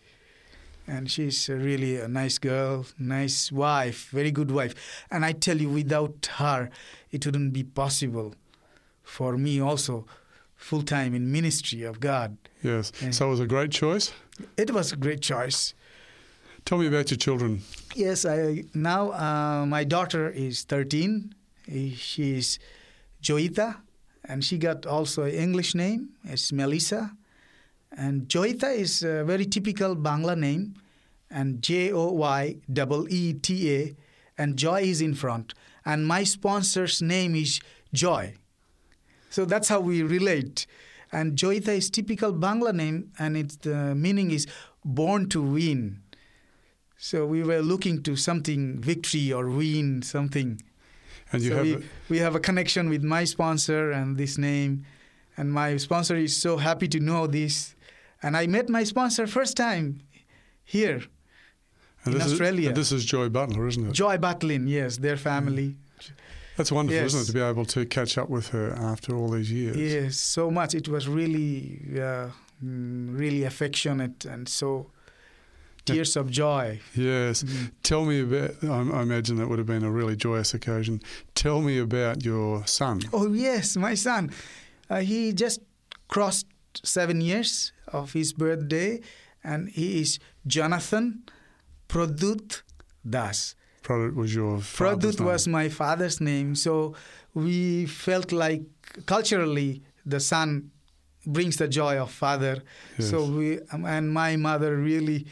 [0.86, 4.74] And she's really a nice girl, nice wife, very good wife.
[5.10, 6.70] And I tell you, without her,
[7.10, 8.34] it wouldn't be possible
[9.02, 10.06] for me also
[10.56, 12.36] full time in ministry of God.
[12.62, 12.92] Yes.
[13.02, 13.10] Yeah.
[13.10, 14.12] So it was a great choice.
[14.56, 15.74] It was a great choice.
[16.68, 17.62] Tell me about your children.
[17.94, 21.34] Yes, I now uh, my daughter is 13.
[21.72, 22.58] Eh, She's
[23.22, 23.76] Joita,
[24.24, 26.10] and she got also an English name.
[26.24, 27.16] It's Melissa,
[27.96, 30.74] and Joita is a very typical Bangla name,
[31.30, 33.96] and J O Y double E T A,
[34.36, 35.54] and Joy is in front.
[35.86, 37.60] And my sponsor's name is
[37.94, 38.34] Joy,
[39.30, 40.66] so that's how we relate.
[41.12, 44.46] And Joita is typical Bangla name, and its the meaning is
[44.84, 46.02] born to win.
[47.00, 50.60] So we were looking to something victory or win something.
[51.32, 54.36] And you so have we, a- we have a connection with my sponsor and this
[54.38, 54.84] name,
[55.36, 57.74] and my sponsor is so happy to know this.
[58.22, 60.00] And I met my sponsor first time
[60.64, 61.02] here,
[62.04, 62.62] and in Australia.
[62.62, 63.92] Is, and this is Joy Butler, isn't it?
[63.92, 64.68] Joy Batlin.
[64.68, 65.76] Yes, their family.
[66.56, 67.26] That's wonderful, isn't it, Yes.
[67.28, 69.76] to be able to catch up with her after all these years?
[69.76, 70.74] Yes, so much.
[70.74, 72.30] It was really, uh,
[72.64, 74.90] mm, really affectionate and so
[75.94, 76.80] tears of joy.
[76.94, 77.42] Yes.
[77.42, 77.70] Mm.
[77.82, 81.00] Tell me about, I, I imagine that would have been a really joyous occasion.
[81.34, 83.00] Tell me about your son.
[83.12, 84.30] Oh yes, my son.
[84.90, 85.60] Uh, he just
[86.08, 86.46] crossed
[86.84, 89.00] seven years of his birthday,
[89.44, 91.22] and he is Jonathan
[91.88, 92.62] Pradut
[93.08, 93.54] Das.
[93.82, 96.94] Pradut was your father's Pradut was my father's name, so
[97.34, 98.62] we felt like
[99.06, 100.70] culturally the son
[101.26, 102.62] brings the joy of father.
[102.98, 103.10] Yes.
[103.10, 105.26] So we and my mother really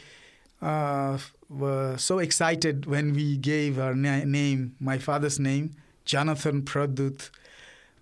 [0.61, 1.17] uh,
[1.49, 7.29] were so excited when we gave our na- name, my father's name, Jonathan Pradut.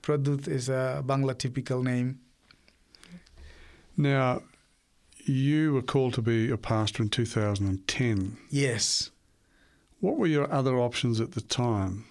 [0.01, 2.19] Pradut is a Bangla typical name.
[3.97, 4.41] Now,
[5.25, 8.37] you were called to be a pastor in 2010.
[8.49, 9.11] Yes.
[9.99, 12.05] What were your other options at the time?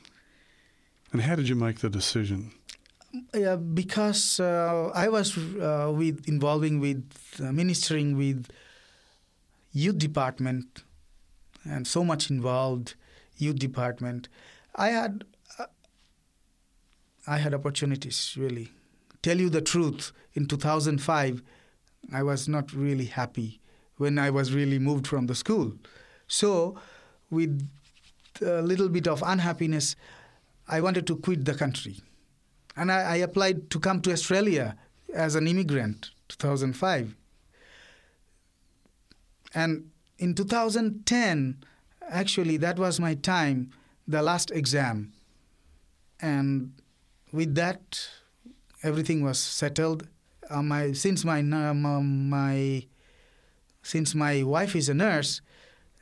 [1.13, 2.51] And how did you make the decision?
[3.33, 7.09] Yeah, because uh, I was uh, with involving with
[7.41, 8.49] uh, ministering with
[9.75, 10.85] youth department
[11.65, 12.95] and so much involved
[13.37, 14.29] youth department.
[14.75, 15.25] I had
[15.59, 15.67] uh,
[17.27, 18.73] I had opportunities really.
[19.23, 21.43] Tell you the truth, in 2005,
[22.13, 23.61] I was not really happy
[23.97, 25.73] when I was really moved from the school.
[26.27, 26.79] So,
[27.31, 27.67] with
[28.43, 29.97] a little bit of unhappiness,
[30.69, 32.01] I wanted to quit the country.
[32.77, 34.77] And I, I applied to come to Australia
[35.15, 37.17] as an immigrant, 2005.
[39.55, 41.65] And in 2010,
[42.09, 43.71] actually, that was my time,
[44.07, 45.13] the last exam.
[46.21, 46.73] And
[47.33, 48.09] with that,
[48.83, 50.09] everything was settled.
[50.51, 52.87] Uh, my, since my, um, my
[53.83, 55.43] since my wife is a nurse,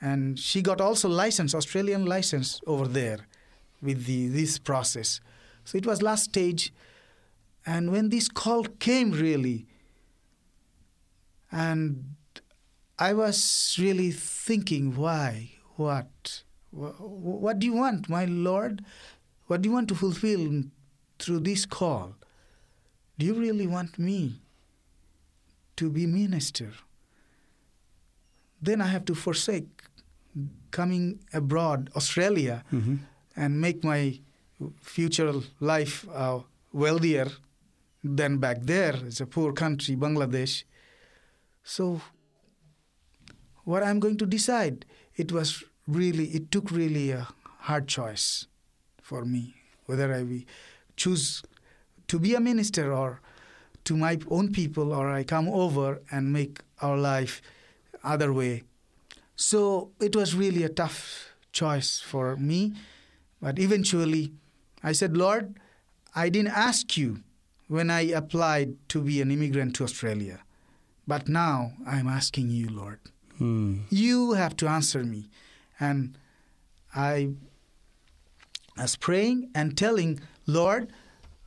[0.00, 3.26] and she got also license, Australian license over there
[3.82, 5.20] with the, this process.
[5.64, 6.72] So it was last stage.
[7.66, 9.66] And when this call came, really,
[11.50, 12.14] and
[12.98, 15.52] I was really thinking, why?
[15.76, 16.42] What?
[16.70, 18.84] What do you want, my Lord?
[19.46, 20.62] What do you want to fulfill
[21.18, 22.14] through this call?
[23.18, 24.40] Do you really want me
[25.76, 26.70] to be minister?
[28.60, 29.82] Then I have to forsake
[30.70, 32.96] coming abroad, Australia, Mm-hmm.
[33.36, 34.20] and make my
[34.80, 36.40] future life uh,
[36.72, 37.28] wealthier
[38.04, 38.94] than back there.
[39.06, 40.64] It's a poor country, Bangladesh.
[41.64, 42.00] So,
[43.64, 44.84] what I'm going to decide,
[45.16, 47.28] it was really, it took really a
[47.60, 48.46] hard choice
[49.00, 49.54] for me
[49.86, 50.46] whether I
[50.96, 51.42] choose
[52.08, 53.20] to be a minister or
[53.84, 57.42] to my own people, or I come over and make our life
[58.04, 58.62] other way.
[59.34, 62.74] So it was really a tough choice for me.
[63.40, 64.32] But eventually,
[64.82, 65.58] I said, Lord,
[66.14, 67.22] I didn't ask you
[67.66, 70.40] when I applied to be an immigrant to Australia.
[71.08, 73.00] But now I'm asking you, Lord.
[73.42, 73.82] Mm.
[73.90, 75.28] You have to answer me.
[75.80, 76.16] And
[76.94, 77.30] I
[78.76, 80.92] was praying and telling, Lord,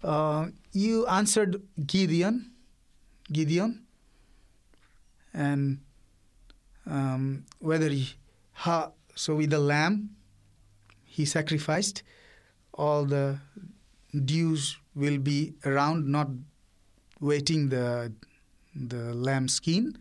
[0.04, 2.52] uh, you answered Gideon,
[3.32, 3.86] Gideon,
[5.34, 5.80] and
[6.86, 8.14] um, whether he,
[8.54, 10.12] ha, so with the lamb,
[11.06, 12.04] he sacrificed,
[12.74, 13.40] all the
[14.26, 16.28] dews will be around, not
[17.20, 18.12] waiting the
[18.76, 19.98] the lamb skin.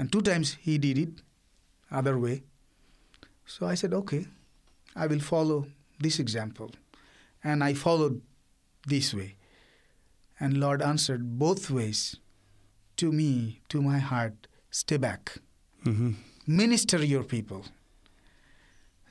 [0.00, 1.20] And two times he did it,
[1.90, 2.42] other way.
[3.44, 4.26] So I said, okay,
[4.96, 5.66] I will follow
[5.98, 6.70] this example.
[7.44, 8.22] And I followed
[8.86, 9.34] this way.
[10.38, 12.16] And Lord answered both ways
[12.96, 15.36] to me, to my heart, stay back.
[15.84, 16.12] hmm
[16.46, 17.66] Minister your people.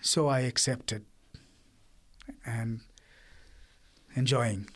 [0.02, 1.06] So I accepted
[2.44, 2.80] and
[4.16, 4.70] enjoying.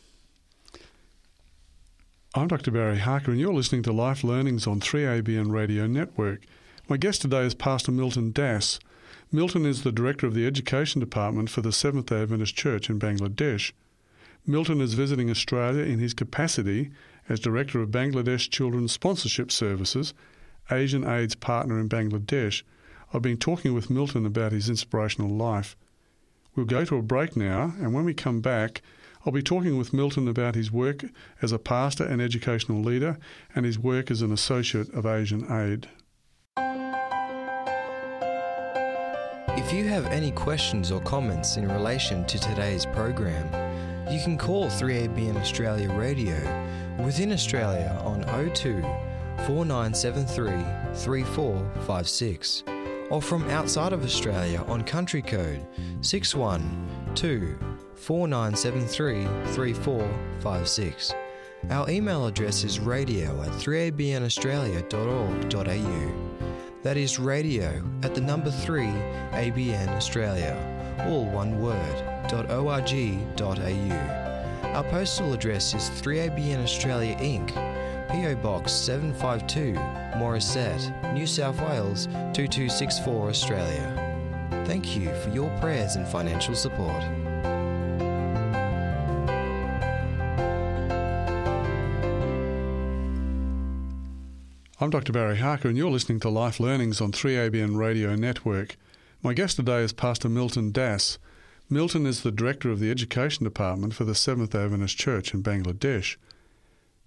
[2.36, 2.72] I'm Dr.
[2.72, 6.40] Barry Harker, and you're listening to Life Learnings on 3ABN Radio Network.
[6.88, 8.80] My guest today is Pastor Milton Das.
[9.30, 12.98] Milton is the Director of the Education Department for the Seventh day Adventist Church in
[12.98, 13.70] Bangladesh.
[14.44, 16.90] Milton is visiting Australia in his capacity
[17.28, 20.12] as Director of Bangladesh Children's Sponsorship Services,
[20.72, 22.64] Asian Aid's partner in Bangladesh.
[23.12, 25.76] I've been talking with Milton about his inspirational life.
[26.56, 28.82] We'll go to a break now, and when we come back,
[29.26, 31.04] I'll be talking with Milton about his work
[31.40, 33.18] as a pastor and educational leader
[33.54, 35.88] and his work as an associate of Asian Aid.
[39.56, 43.46] If you have any questions or comments in relation to today's program,
[44.12, 46.36] you can call 3ABN Australia Radio
[47.02, 48.82] within Australia on 02
[49.46, 50.52] 4973
[50.94, 52.73] 3456
[53.10, 55.66] or from outside of Australia on country code
[56.00, 57.58] 612
[57.94, 61.14] 4973 3456.
[61.70, 66.12] Our email address is radio at 3abnaustralia.org.au.
[66.82, 70.54] That is radio at the number 3 ABN Australia,
[71.08, 72.74] all one word, .org.au.
[74.74, 77.56] Our postal address is 3ABN Australia Inc.,
[78.14, 79.72] PO Box 752,
[80.20, 84.62] Morisset, New South Wales 2264 Australia.
[84.66, 87.02] Thank you for your prayers and financial support.
[94.80, 95.12] I'm Dr.
[95.12, 98.76] Barry Harker, and you're listening to Life Learnings on 3ABN Radio Network.
[99.24, 101.18] My guest today is Pastor Milton Das.
[101.68, 106.14] Milton is the Director of the Education Department for the Seventh Adventist Church in Bangladesh.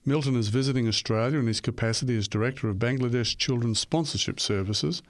[0.08, 5.03] Milton is visiting Australia in his capacity as Director of Bangladesh Children's Sponsorship Services,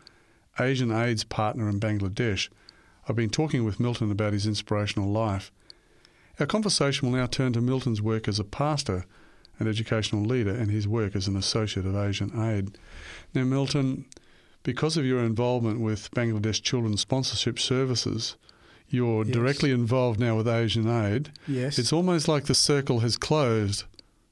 [0.59, 2.49] Asian Aid's partner in Bangladesh.
[3.07, 5.51] I've been talking with Milton about his inspirational life.
[6.39, 9.05] Our conversation will now turn to Milton's work as a pastor
[9.59, 12.75] and educational leader and his work as an associate of Asian Aid.
[13.35, 14.05] Now, Milton,
[14.63, 18.35] because of your involvement with Bangladesh Children's Sponsorship Services,
[18.89, 19.33] you're Yes.
[19.35, 21.29] directly involved now with Asian Aid.
[21.47, 21.77] Yes.
[21.77, 23.83] It's almost like the circle has closed,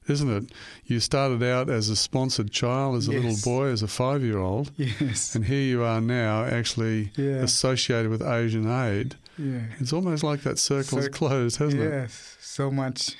[0.08, 0.52] isn't it?
[0.84, 4.38] You started out as a sponsored child, as a little boy, as a five year
[4.38, 5.34] old, yes.
[5.34, 7.42] and here you are now actually Yeah.
[7.42, 9.16] associated with Asian Aid.
[9.38, 9.62] yeah.
[9.78, 11.90] It's almost like that circle's Cir- closed, hasn't it?
[11.90, 12.36] Yes.
[12.40, 13.16] So much.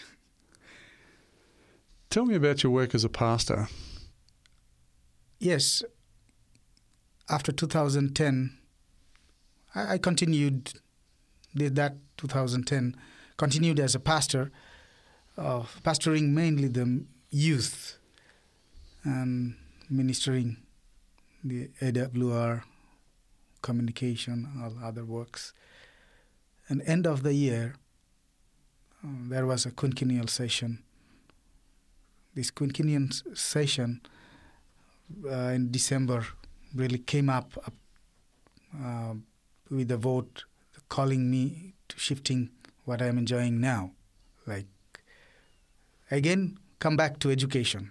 [2.11, 3.69] Tell me about your work as a pastor.
[5.39, 5.83] Yes.
[7.29, 8.57] After 2010,
[9.75, 10.73] I, I continued,
[11.55, 12.97] did that 2010,
[13.37, 14.51] continued as a pastor,
[15.39, 17.99] uh, pastoring mainly the youth
[19.05, 19.55] and
[19.91, 20.57] ministering
[21.45, 22.63] the AWR,
[23.63, 25.53] communication, all other works.
[26.69, 27.75] And end of the year,
[29.05, 30.83] um, there was a quinquennial session.
[32.35, 34.01] This quinquennial session
[35.25, 36.27] uh, in December
[36.75, 37.75] really came up, up
[38.83, 39.15] uh,
[39.71, 40.45] with a vote
[40.89, 42.51] calling me to shifting
[42.85, 43.93] what I'm enjoying now.
[44.47, 44.67] Like,
[46.11, 47.91] again, come back to education.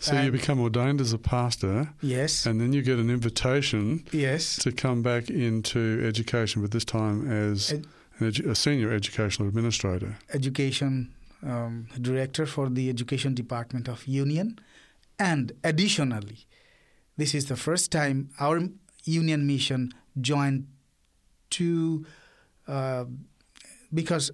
[0.00, 2.44] So you become ordained as a pastor, Yes.
[2.46, 4.56] and then you get an invitation yes.
[4.56, 7.86] to come back into education, but this time as Ed-
[8.18, 10.18] an edu- a senior educational administrator.
[10.32, 11.12] education
[11.44, 14.58] um, director for the education department of union
[15.18, 16.46] and additionally
[17.16, 18.60] this is the first time our
[19.04, 20.66] union mission joined
[21.50, 22.06] to
[22.68, 23.04] uh,
[23.92, 24.30] because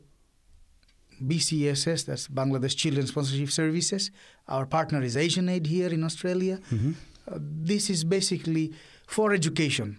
[1.22, 4.10] bcss that's bangladesh Children sponsorship services
[4.48, 6.92] our partner is asian aid here in australia hmm
[7.30, 8.72] uh, this is basically
[9.06, 9.98] for education.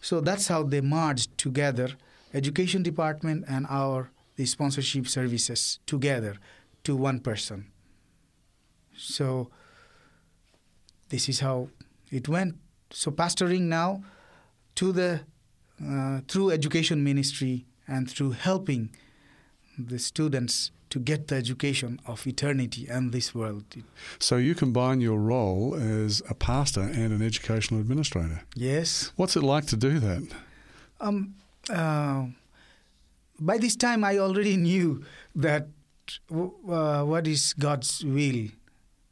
[0.00, 1.90] So that's how they merged together,
[2.34, 6.36] education department and our the sponsorship services together
[6.84, 7.70] to one person.
[8.96, 9.50] So
[11.10, 11.68] this is how
[12.10, 12.56] it went.
[12.90, 14.02] So pastoring now
[14.76, 15.20] to the
[15.86, 18.96] uh, through education ministry and through helping
[19.78, 23.64] the students to get the education of eternity and this world.
[24.18, 28.42] So you combine your role as a pastor and an educational administrator.
[28.54, 29.10] Yes.
[29.16, 30.28] What's it like to do that?
[31.00, 31.34] Um,
[31.70, 32.26] uh,
[33.40, 35.02] by this time, I already knew
[35.34, 35.68] that
[36.30, 38.48] uh, what is God's will.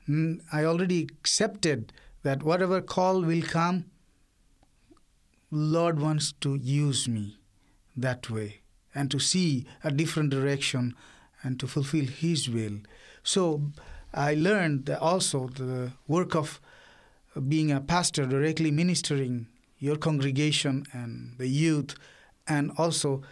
[0.06, 3.86] Mm, I already accepted that whatever call will come,
[5.50, 7.38] Lord wants to use me
[7.96, 8.60] that way
[8.94, 10.94] and to see a different direction
[11.42, 12.78] and to fulfill His will.
[13.22, 13.62] So
[14.12, 16.60] I learned also the work of
[17.48, 19.46] being a pastor, directly ministering
[19.78, 21.94] your congregation and the youth,
[22.46, 23.22] and also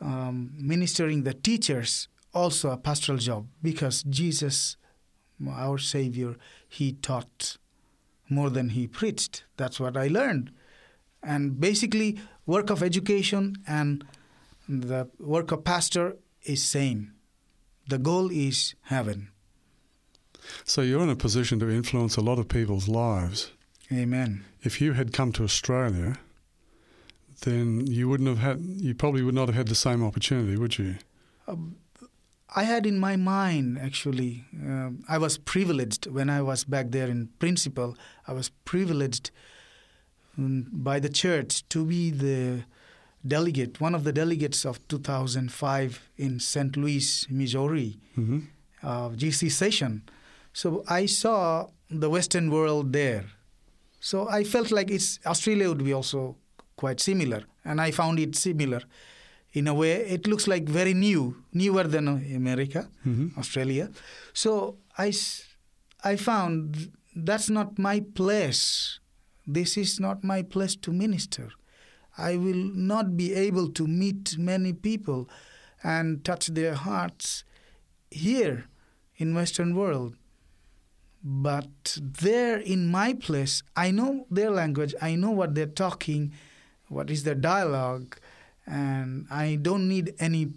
[0.00, 4.76] um, ministering the teachers, also a pastoral job, because Jesus,
[5.46, 6.36] our Savior,
[6.68, 7.58] He taught
[8.28, 9.44] more than He preached.
[9.56, 10.50] That's what I learned.
[11.22, 14.04] And basically, work of education and
[14.68, 17.14] the work of pastor is same.
[17.88, 19.30] The goal is heaven.
[20.64, 23.52] So you're in a position to influence a lot of people's lives.
[23.92, 24.44] Amen.
[24.62, 26.18] If you had come to Australia,
[27.42, 28.60] then you wouldn't have had.
[28.60, 30.96] You probably would not have had the same opportunity, would you?
[31.46, 31.76] Um,
[32.54, 34.44] I had in my mind actually.
[34.54, 37.96] Um, I was privileged when I was back there in principal.
[38.26, 39.30] I was privileged
[40.36, 42.64] um, by the church to be the
[43.28, 46.76] delegate, one of the delegates of 2005 in St.
[46.76, 48.40] Louis, Missouri, mm-hmm.
[48.82, 50.02] uh, GC session.
[50.52, 53.24] So I saw the Western world there.
[54.00, 56.36] So I felt like it's Australia would be also
[56.76, 58.82] quite similar, and I found it similar.
[59.52, 63.38] In a way, it looks like very new, newer than America, mm-hmm.
[63.38, 63.90] Australia.
[64.32, 65.12] So I,
[66.04, 69.00] I found that's not my place.
[69.46, 71.48] This is not my place to minister.
[72.18, 75.30] I will not be able to meet many people
[75.84, 77.44] and touch their hearts
[78.10, 78.64] here
[79.16, 80.16] in Western world.
[81.22, 86.32] But there in my place, I know their language, I know what they're talking,
[86.88, 88.18] what is their dialogue,
[88.66, 90.52] and I don't need any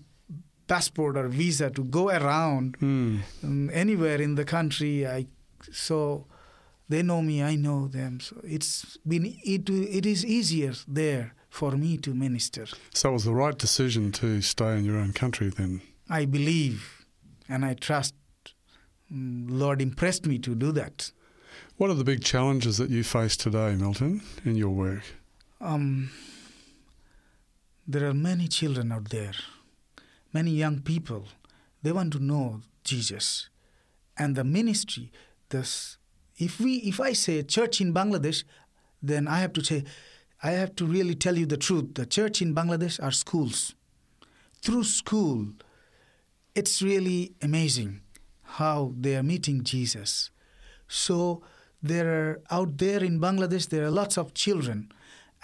[0.68, 3.20] passport or visa to go around mm.
[3.43, 5.05] um, anywhere in the country.
[5.05, 5.28] I
[5.72, 6.28] so
[6.89, 8.20] they know me, I know them.
[8.20, 12.66] So it's been it it is easier there for me to minister.
[12.93, 15.82] So it was the right decision to stay in your own country then?
[16.10, 17.06] I believe
[17.47, 18.16] and I trust
[19.14, 21.12] mm, Lord impressed me to do that.
[21.76, 25.04] What are the big challenges that you face today, Milton, in your work?
[25.60, 26.12] Um,
[27.86, 29.34] there are many children out there,
[30.32, 31.26] many young people.
[31.84, 33.49] They want to know Jesus,
[34.18, 35.12] and the ministry.
[35.49, 35.97] This,
[36.38, 38.45] if we, if I say church in Bangladesh,
[39.04, 39.84] then I have to say
[40.44, 41.94] I have to really tell you the truth.
[41.96, 43.76] The church in Bangladesh are schools.
[44.64, 45.48] Through school,
[46.56, 48.02] it's really amazing
[48.44, 50.32] how they are meeting Jesus.
[50.88, 51.42] So
[51.82, 54.92] there are out there in Bangladesh there are lots of children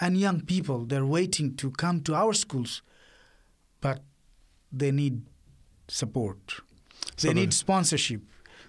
[0.00, 2.82] and young people they're waiting to come to our schools
[3.80, 4.02] but
[4.70, 5.22] they need
[5.88, 6.38] support
[7.16, 8.20] So they the- need sponsorship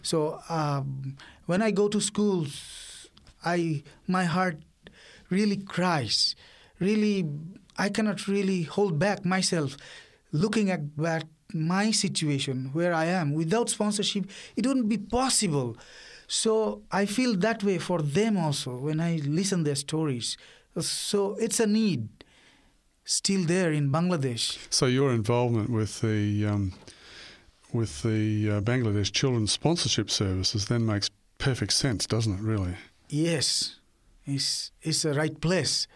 [0.01, 1.15] so um,
[1.45, 3.07] when i go to schools
[3.45, 4.57] i my heart
[5.29, 6.35] really cries
[6.79, 7.25] really
[7.77, 9.77] i cannot really hold back myself
[10.31, 14.25] looking at that my situation where i am without sponsorship
[14.55, 15.75] it wouldn't be possible
[16.27, 20.37] so i feel that way for them also when i listen their stories
[20.79, 22.07] so it's a need
[23.03, 26.73] still there in bangladesh So your involvement with the um,
[27.73, 32.41] with the uh, Bangladesh Children's Sponsorship Services then makes perfect sense, doesn't it?
[32.41, 32.75] Really.
[33.09, 33.78] yes
[34.29, 35.87] it's, it's the right place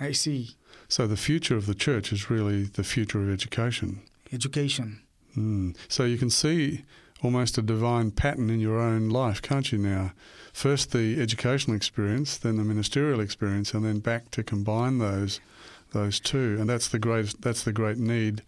[0.00, 0.56] i see
[0.88, 4.00] So the future of the church is really the future of education.
[4.32, 5.00] education
[5.36, 5.76] Mm.
[5.88, 6.82] So you can see
[7.22, 9.78] almost a divine pattern in your own life, can't you?
[9.78, 10.12] Now,
[10.52, 15.40] first the educational experience, then the ministerial experience, and then back to combine those
[15.92, 18.42] those two, and that's the great that's the great need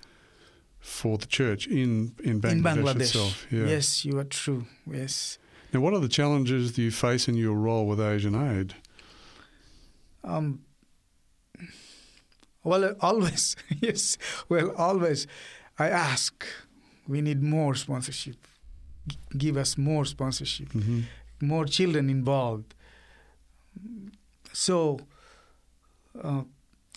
[0.80, 3.46] for the church in in Bangladesh, in bangladesh itself.
[3.50, 3.66] Yeah.
[3.66, 5.38] yes you are true yes
[5.72, 8.74] Now, what are the challenges that you face in your role with Asian Aid?
[10.28, 10.60] Um,
[12.64, 14.18] well, always, yes.
[14.48, 15.26] Well, always,
[15.78, 16.44] I ask,
[17.06, 18.36] we need more sponsorship.
[19.06, 21.00] G- give us more sponsorship, hmm
[21.40, 22.74] more children involved.
[24.52, 24.98] So,
[26.20, 26.42] uh,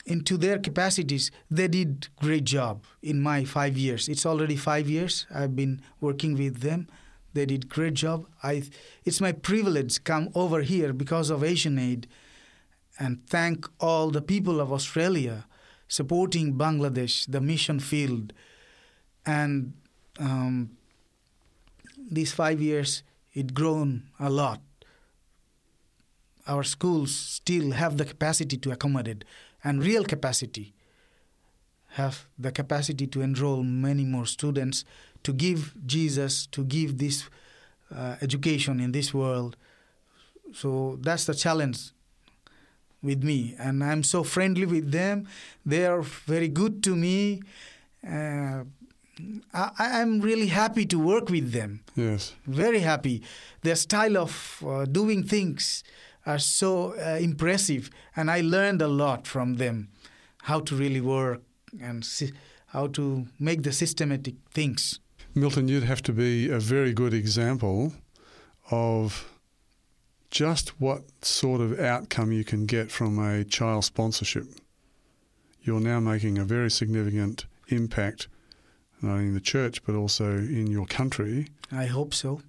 [0.07, 4.09] into their capacities, they did great job in my five years.
[4.09, 6.87] It's already five years I've been working with them.
[7.35, 8.25] They did great job.
[8.41, 8.63] I,
[9.05, 12.07] it's my privilege come over here because of Asian Aid
[12.99, 15.45] and thank all the people of Australia
[15.87, 18.31] supporting Bangladesh, the mission field.
[19.25, 19.73] And
[20.19, 20.77] um,
[22.09, 24.61] these five years, it grown a lot.
[26.47, 29.25] Our schools still have the capacity to accommodate,
[29.63, 30.73] and real capacity
[31.95, 34.85] have the capacity to enroll many more students,
[35.23, 37.25] to give Jesus, to give this
[37.93, 39.57] uh, education in this world.
[40.53, 41.91] So that's the challenge
[43.03, 45.27] with me, and I'm so friendly with them.
[45.65, 47.41] They are very good to me.
[48.07, 48.63] Uh,
[49.53, 51.81] I, am really happy to work with them.
[51.95, 52.33] Yes.
[52.47, 53.21] Very happy.
[53.61, 55.83] Their style of uh, doing things
[56.25, 59.89] are so uh, impressive, and I learned a lot from them
[60.43, 61.41] how to really work
[61.81, 62.33] and si-
[62.67, 64.99] how to make the systematic things.
[65.35, 67.93] Milton, you'd have to be a very good example
[68.69, 69.25] of
[70.31, 74.45] just what sort of outcome you can get from a child sponsorship.
[75.61, 78.27] You're now making a very significant impact,
[79.01, 81.49] not only in the church but also in your country.
[81.71, 82.41] I hope so.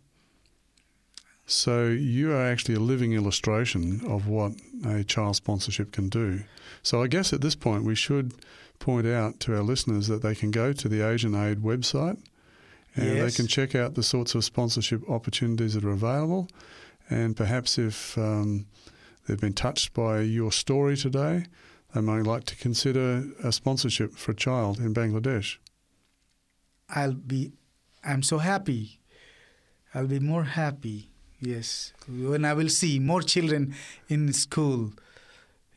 [1.44, 4.52] So you are actually a living illustration of what
[4.86, 6.44] a child sponsorship can do.
[6.82, 8.32] So I guess at this point we should
[8.78, 12.18] point out to our listeners that they can go to the Asian Aid website
[12.94, 13.24] and yes.
[13.24, 16.48] they can check out the sorts of sponsorship opportunities that are available.
[17.10, 18.66] And perhaps if um,
[19.26, 21.44] they've been touched by your story today,
[21.94, 25.58] they might like to consider a sponsorship for a child in Bangladesh.
[26.88, 27.52] I'll be,
[28.04, 29.00] I'm so happy.
[29.94, 33.74] I'll be more happy, yes, when I will see more children
[34.08, 34.92] in school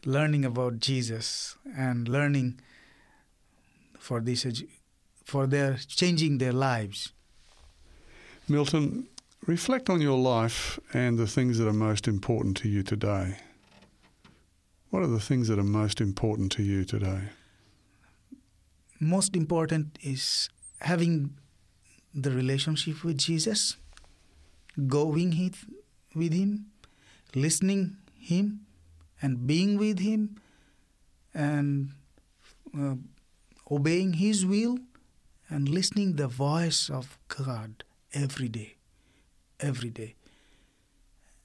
[0.05, 2.59] learning about Jesus and learning
[3.99, 4.45] for this
[5.25, 7.11] for their changing their lives.
[8.47, 9.07] Milton,
[9.45, 13.37] reflect on your life and the things that are most important to you today.
[14.89, 17.29] What are the things that are most important to you today?
[18.99, 21.35] Most important is having
[22.13, 23.75] the relationship with Jesus,
[24.87, 25.53] going
[26.15, 26.67] with him,
[27.35, 28.61] listening him,
[29.21, 30.37] and being with him,
[31.33, 31.91] and
[32.77, 32.95] uh,
[33.69, 34.79] obeying his will
[35.49, 37.83] and listening the voice of God
[38.13, 38.74] every day,
[39.59, 40.15] every day,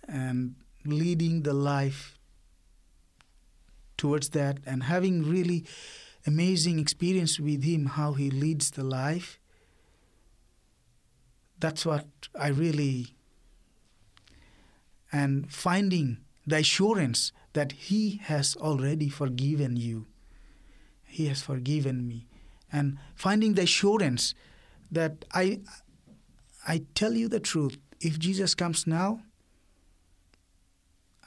[0.07, 0.55] and
[0.85, 2.19] leading the life
[3.97, 5.65] towards that and having really
[6.27, 9.39] amazing experience with him how he leads the life
[11.59, 13.15] that's what i really
[15.13, 20.07] and finding the assurance that he has already forgiven you
[21.07, 22.27] he has forgiven me
[22.73, 24.35] and finding the assurance
[24.91, 25.61] that I,
[26.67, 27.79] I tell you the truth.
[28.01, 29.21] If Jesus comes now,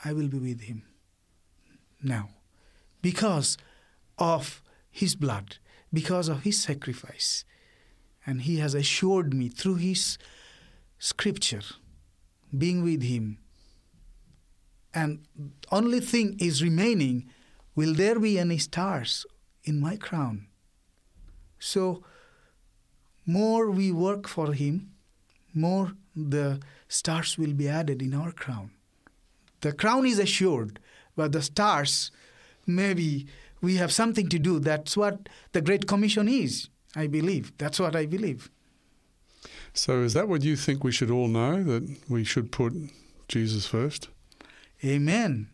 [0.03, 0.83] I will be with him
[2.01, 2.29] now
[3.01, 3.57] because
[4.17, 5.57] of his blood,
[5.91, 7.45] because of his sacrifice.
[8.25, 10.17] And he has assured me through his
[10.97, 11.61] scripture,
[12.57, 13.37] being with him.
[14.93, 15.25] And
[15.71, 17.29] only thing is remaining
[17.75, 19.25] will there be any stars
[19.63, 20.47] in my crown?
[21.59, 22.03] So,
[23.25, 24.91] more we work for Him,
[25.53, 28.71] more the stars will be added in our crown.
[29.61, 30.79] The crown is assured,
[31.15, 32.11] but the stars,
[32.67, 33.27] maybe
[33.61, 34.59] we have something to do.
[34.59, 37.57] That's what the Great Commission is, I believe.
[37.57, 38.49] That's what I believe.
[39.73, 41.63] So, is that what you think we should all know?
[41.63, 42.73] That we should put
[43.27, 44.09] Jesus first?
[44.83, 45.49] Amen.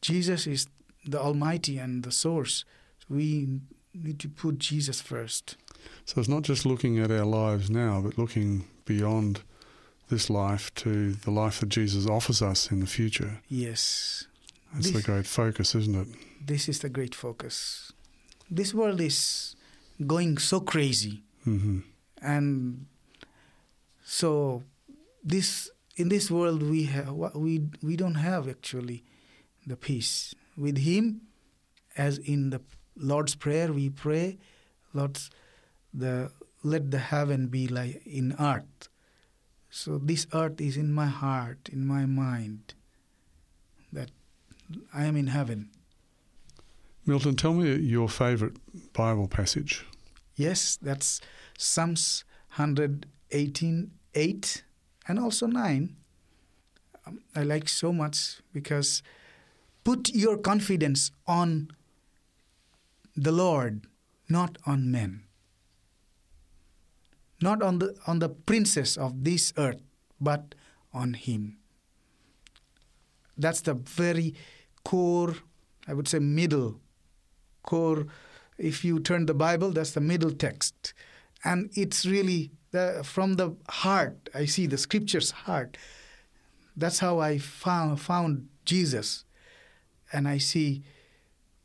[0.00, 0.68] Jesus is
[1.06, 2.64] the Almighty and the source.
[3.08, 3.60] We
[3.94, 5.56] need to put Jesus first.
[6.04, 9.42] So it's not just looking at our lives now, but looking beyond
[10.08, 13.40] this life to the life that Jesus offers us in the future.
[13.48, 14.26] Yes.
[14.72, 16.08] That's this, the great focus, isn't it?
[16.44, 17.92] This is the great focus.
[18.50, 19.56] This world is
[20.06, 21.22] going so crazy.
[21.46, 21.80] Mm-hmm.
[22.20, 22.86] And
[24.04, 24.62] so
[25.22, 29.04] this in this world we have we we don't have actually
[29.66, 31.22] the peace with him
[31.96, 32.60] as in the
[32.96, 34.38] Lord's Prayer, we pray,
[34.92, 35.18] Lord,
[35.92, 36.30] the,
[36.62, 38.88] let the heaven be like in earth.
[39.76, 42.74] So this earth is in my heart, in my mind,
[43.92, 44.10] that
[44.94, 45.70] I am in heaven.
[47.04, 48.54] Milton, tell me your favorite
[48.92, 49.84] Bible passage.
[50.36, 51.20] Yes, that's
[51.58, 52.22] Psalms
[52.54, 54.62] 118, 8,
[55.08, 55.96] and also 9.
[57.04, 59.02] Um, I like so much because
[59.82, 61.72] put your confidence on
[63.16, 63.88] the Lord,
[64.28, 65.24] not on men.
[67.40, 69.80] Not on the, on the princess of this earth,
[70.20, 70.54] but
[70.92, 71.58] on Him.
[73.36, 74.34] That's the very
[74.84, 75.34] core,
[75.88, 76.80] I would say, middle
[77.62, 78.06] core.
[78.58, 80.94] If you turn the Bible, that's the middle text.
[81.44, 85.76] And it's really the, from the heart, I see the scripture's heart.
[86.76, 89.24] That's how I found, found Jesus.
[90.12, 90.84] And I see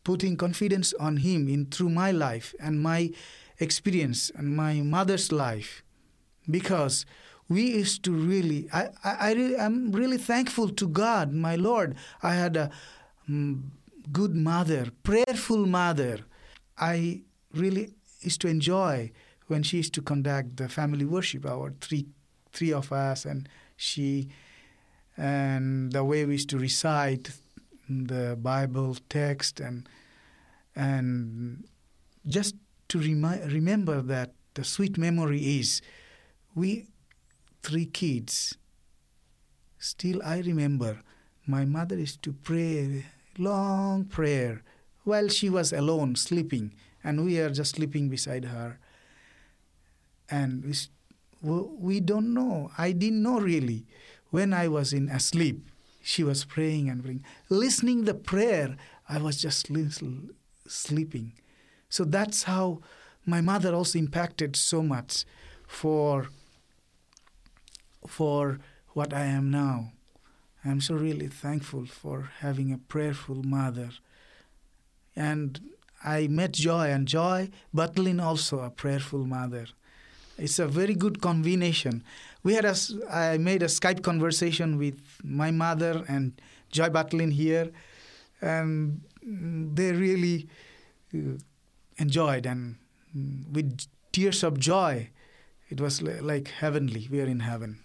[0.04, 3.12] putting confidence on Him in through my life and my
[3.60, 5.84] experience and my mother's life,
[6.50, 7.06] because
[7.48, 8.70] we used to really.
[8.74, 11.96] I I, I really, I'm really thankful to God, my Lord.
[12.24, 12.70] I had a
[13.28, 13.72] um,
[14.12, 16.20] good mother, prayerful mother.
[16.78, 17.22] I
[17.54, 19.12] really used to enjoy
[19.48, 22.06] when she used to conduct the family worship our three
[22.52, 24.30] three of us, and she,
[25.18, 27.32] and the way we used to recite
[27.90, 29.90] the Bible text, and
[30.76, 31.68] and
[32.28, 32.56] just
[32.90, 35.82] to remi- remember that the sweet memory is
[36.56, 36.88] we
[37.64, 38.58] three kids.
[39.78, 41.02] Still, I remember
[41.48, 43.06] my mother used to pray
[43.38, 44.64] long prayer
[45.04, 46.74] while she was alone sleeping,
[47.04, 48.80] and we are just sleeping beside her.
[50.30, 50.64] And
[51.42, 52.72] we, we don't know.
[52.78, 53.86] I didn't know really
[54.30, 55.68] when I was in asleep.
[56.02, 57.24] She was praying and praying.
[57.50, 58.78] Listening the prayer,
[59.08, 59.70] I was just
[60.68, 61.34] sleeping.
[61.90, 62.82] So that's how
[63.26, 65.26] my mother also impacted so much
[65.68, 66.30] for
[68.08, 68.60] for
[68.94, 69.92] what I am now.
[70.64, 73.90] I'm so really thankful for having a prayerful mother.
[75.16, 75.60] And
[76.04, 79.68] I met Joy, and Joy Butlin also a prayerful mother.
[80.38, 82.04] It's a very good combination.
[82.44, 82.76] We had a,
[83.12, 87.72] I made a Skype conversation with my mother and Joy Butlin here,
[88.42, 90.48] and they really
[91.14, 91.38] uh,
[92.00, 92.78] enjoyed and
[93.52, 95.10] with tears of joy.
[95.70, 97.08] It was like heavenly.
[97.12, 97.80] We are in heaven.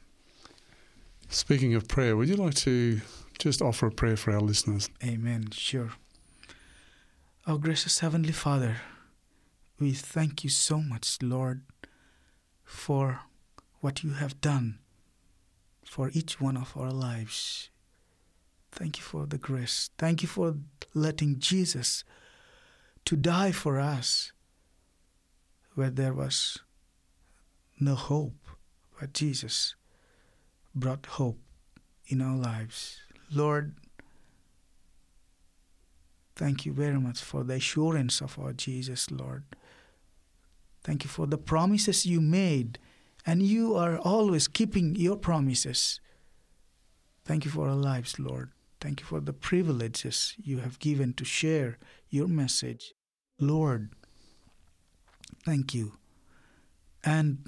[1.28, 3.00] Speaking of prayer, would you like to
[3.38, 4.88] just offer a prayer for our listeners?
[5.04, 5.50] Amen.
[5.50, 5.90] Sure.
[7.46, 8.76] Our gracious Heavenly Father,
[9.78, 11.62] we thank you so much, Lord,
[12.62, 13.20] for
[13.80, 14.78] what you have done
[15.84, 17.68] for each one of our lives.
[18.72, 19.90] Thank you for the grace.
[19.98, 20.56] Thank you for
[20.94, 22.02] letting Jesus
[23.04, 24.32] to die for us
[25.74, 26.58] where there was
[27.78, 28.46] no hope,
[28.98, 29.74] but Jesus
[30.74, 31.38] brought hope
[32.06, 33.00] in our lives.
[33.30, 33.74] Lord,
[36.36, 39.44] thank you very much for the assurance of our Jesus, Lord.
[40.82, 42.78] Thank you for the promises you made,
[43.26, 46.00] and you are always keeping your promises.
[47.24, 48.50] Thank you for our lives, Lord.
[48.84, 51.78] Thank you for the privileges you have given to share
[52.10, 52.92] your message.
[53.40, 53.94] Lord,
[55.42, 55.94] thank you.
[57.02, 57.46] And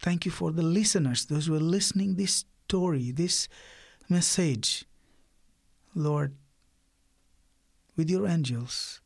[0.00, 3.48] thank you for the listeners, those who are listening this story, this
[4.08, 4.86] message.
[5.94, 6.36] Lord,
[7.94, 9.02] with your angels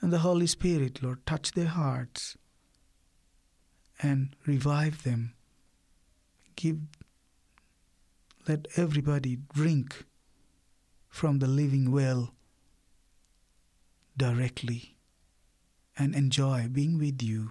[0.00, 2.36] and the Holy Spirit, Lord, touch their hearts
[4.00, 5.34] and revive them.
[6.54, 6.78] Give,
[8.46, 10.04] let everybody drink
[11.18, 12.30] from the living well
[14.16, 14.94] directly
[15.98, 17.50] and enjoy being with you.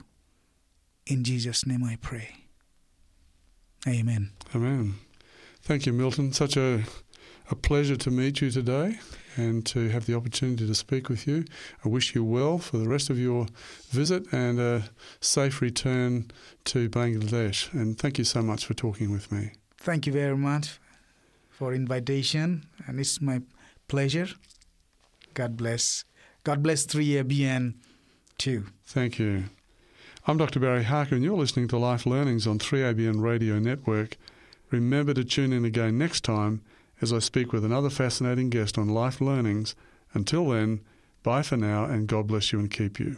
[1.05, 2.29] In Jesus' name I pray.
[3.85, 4.31] Amen.
[4.55, 4.95] Amen.
[5.61, 6.31] Thank you, Milton.
[6.31, 6.83] Such a,
[7.51, 8.99] a pleasure to meet you today
[9.35, 11.43] and to have the opportunity to speak with you.
[11.83, 13.47] I wish you well for the rest of your
[13.89, 14.89] visit and a
[15.19, 16.31] safe return
[16.65, 17.73] to Bangladesh.
[17.73, 19.51] And thank you so much for talking with me.
[19.77, 20.79] Thank you very much
[21.49, 23.41] for invitation, and it's my
[23.87, 24.27] pleasure.
[25.33, 26.03] God bless.
[26.43, 27.75] God bless 3ABN
[28.37, 28.65] too.
[28.85, 29.45] Thank you.
[30.25, 30.59] I'm Dr.
[30.59, 34.17] Barry Harker, and you're listening to Life Learnings on 3ABN Radio Network.
[34.71, 36.61] Remember to tune in again next time
[37.01, 39.75] as I speak with another fascinating guest on life learnings.
[40.13, 40.81] Until then,
[41.23, 43.17] bye for now and God bless you and keep you.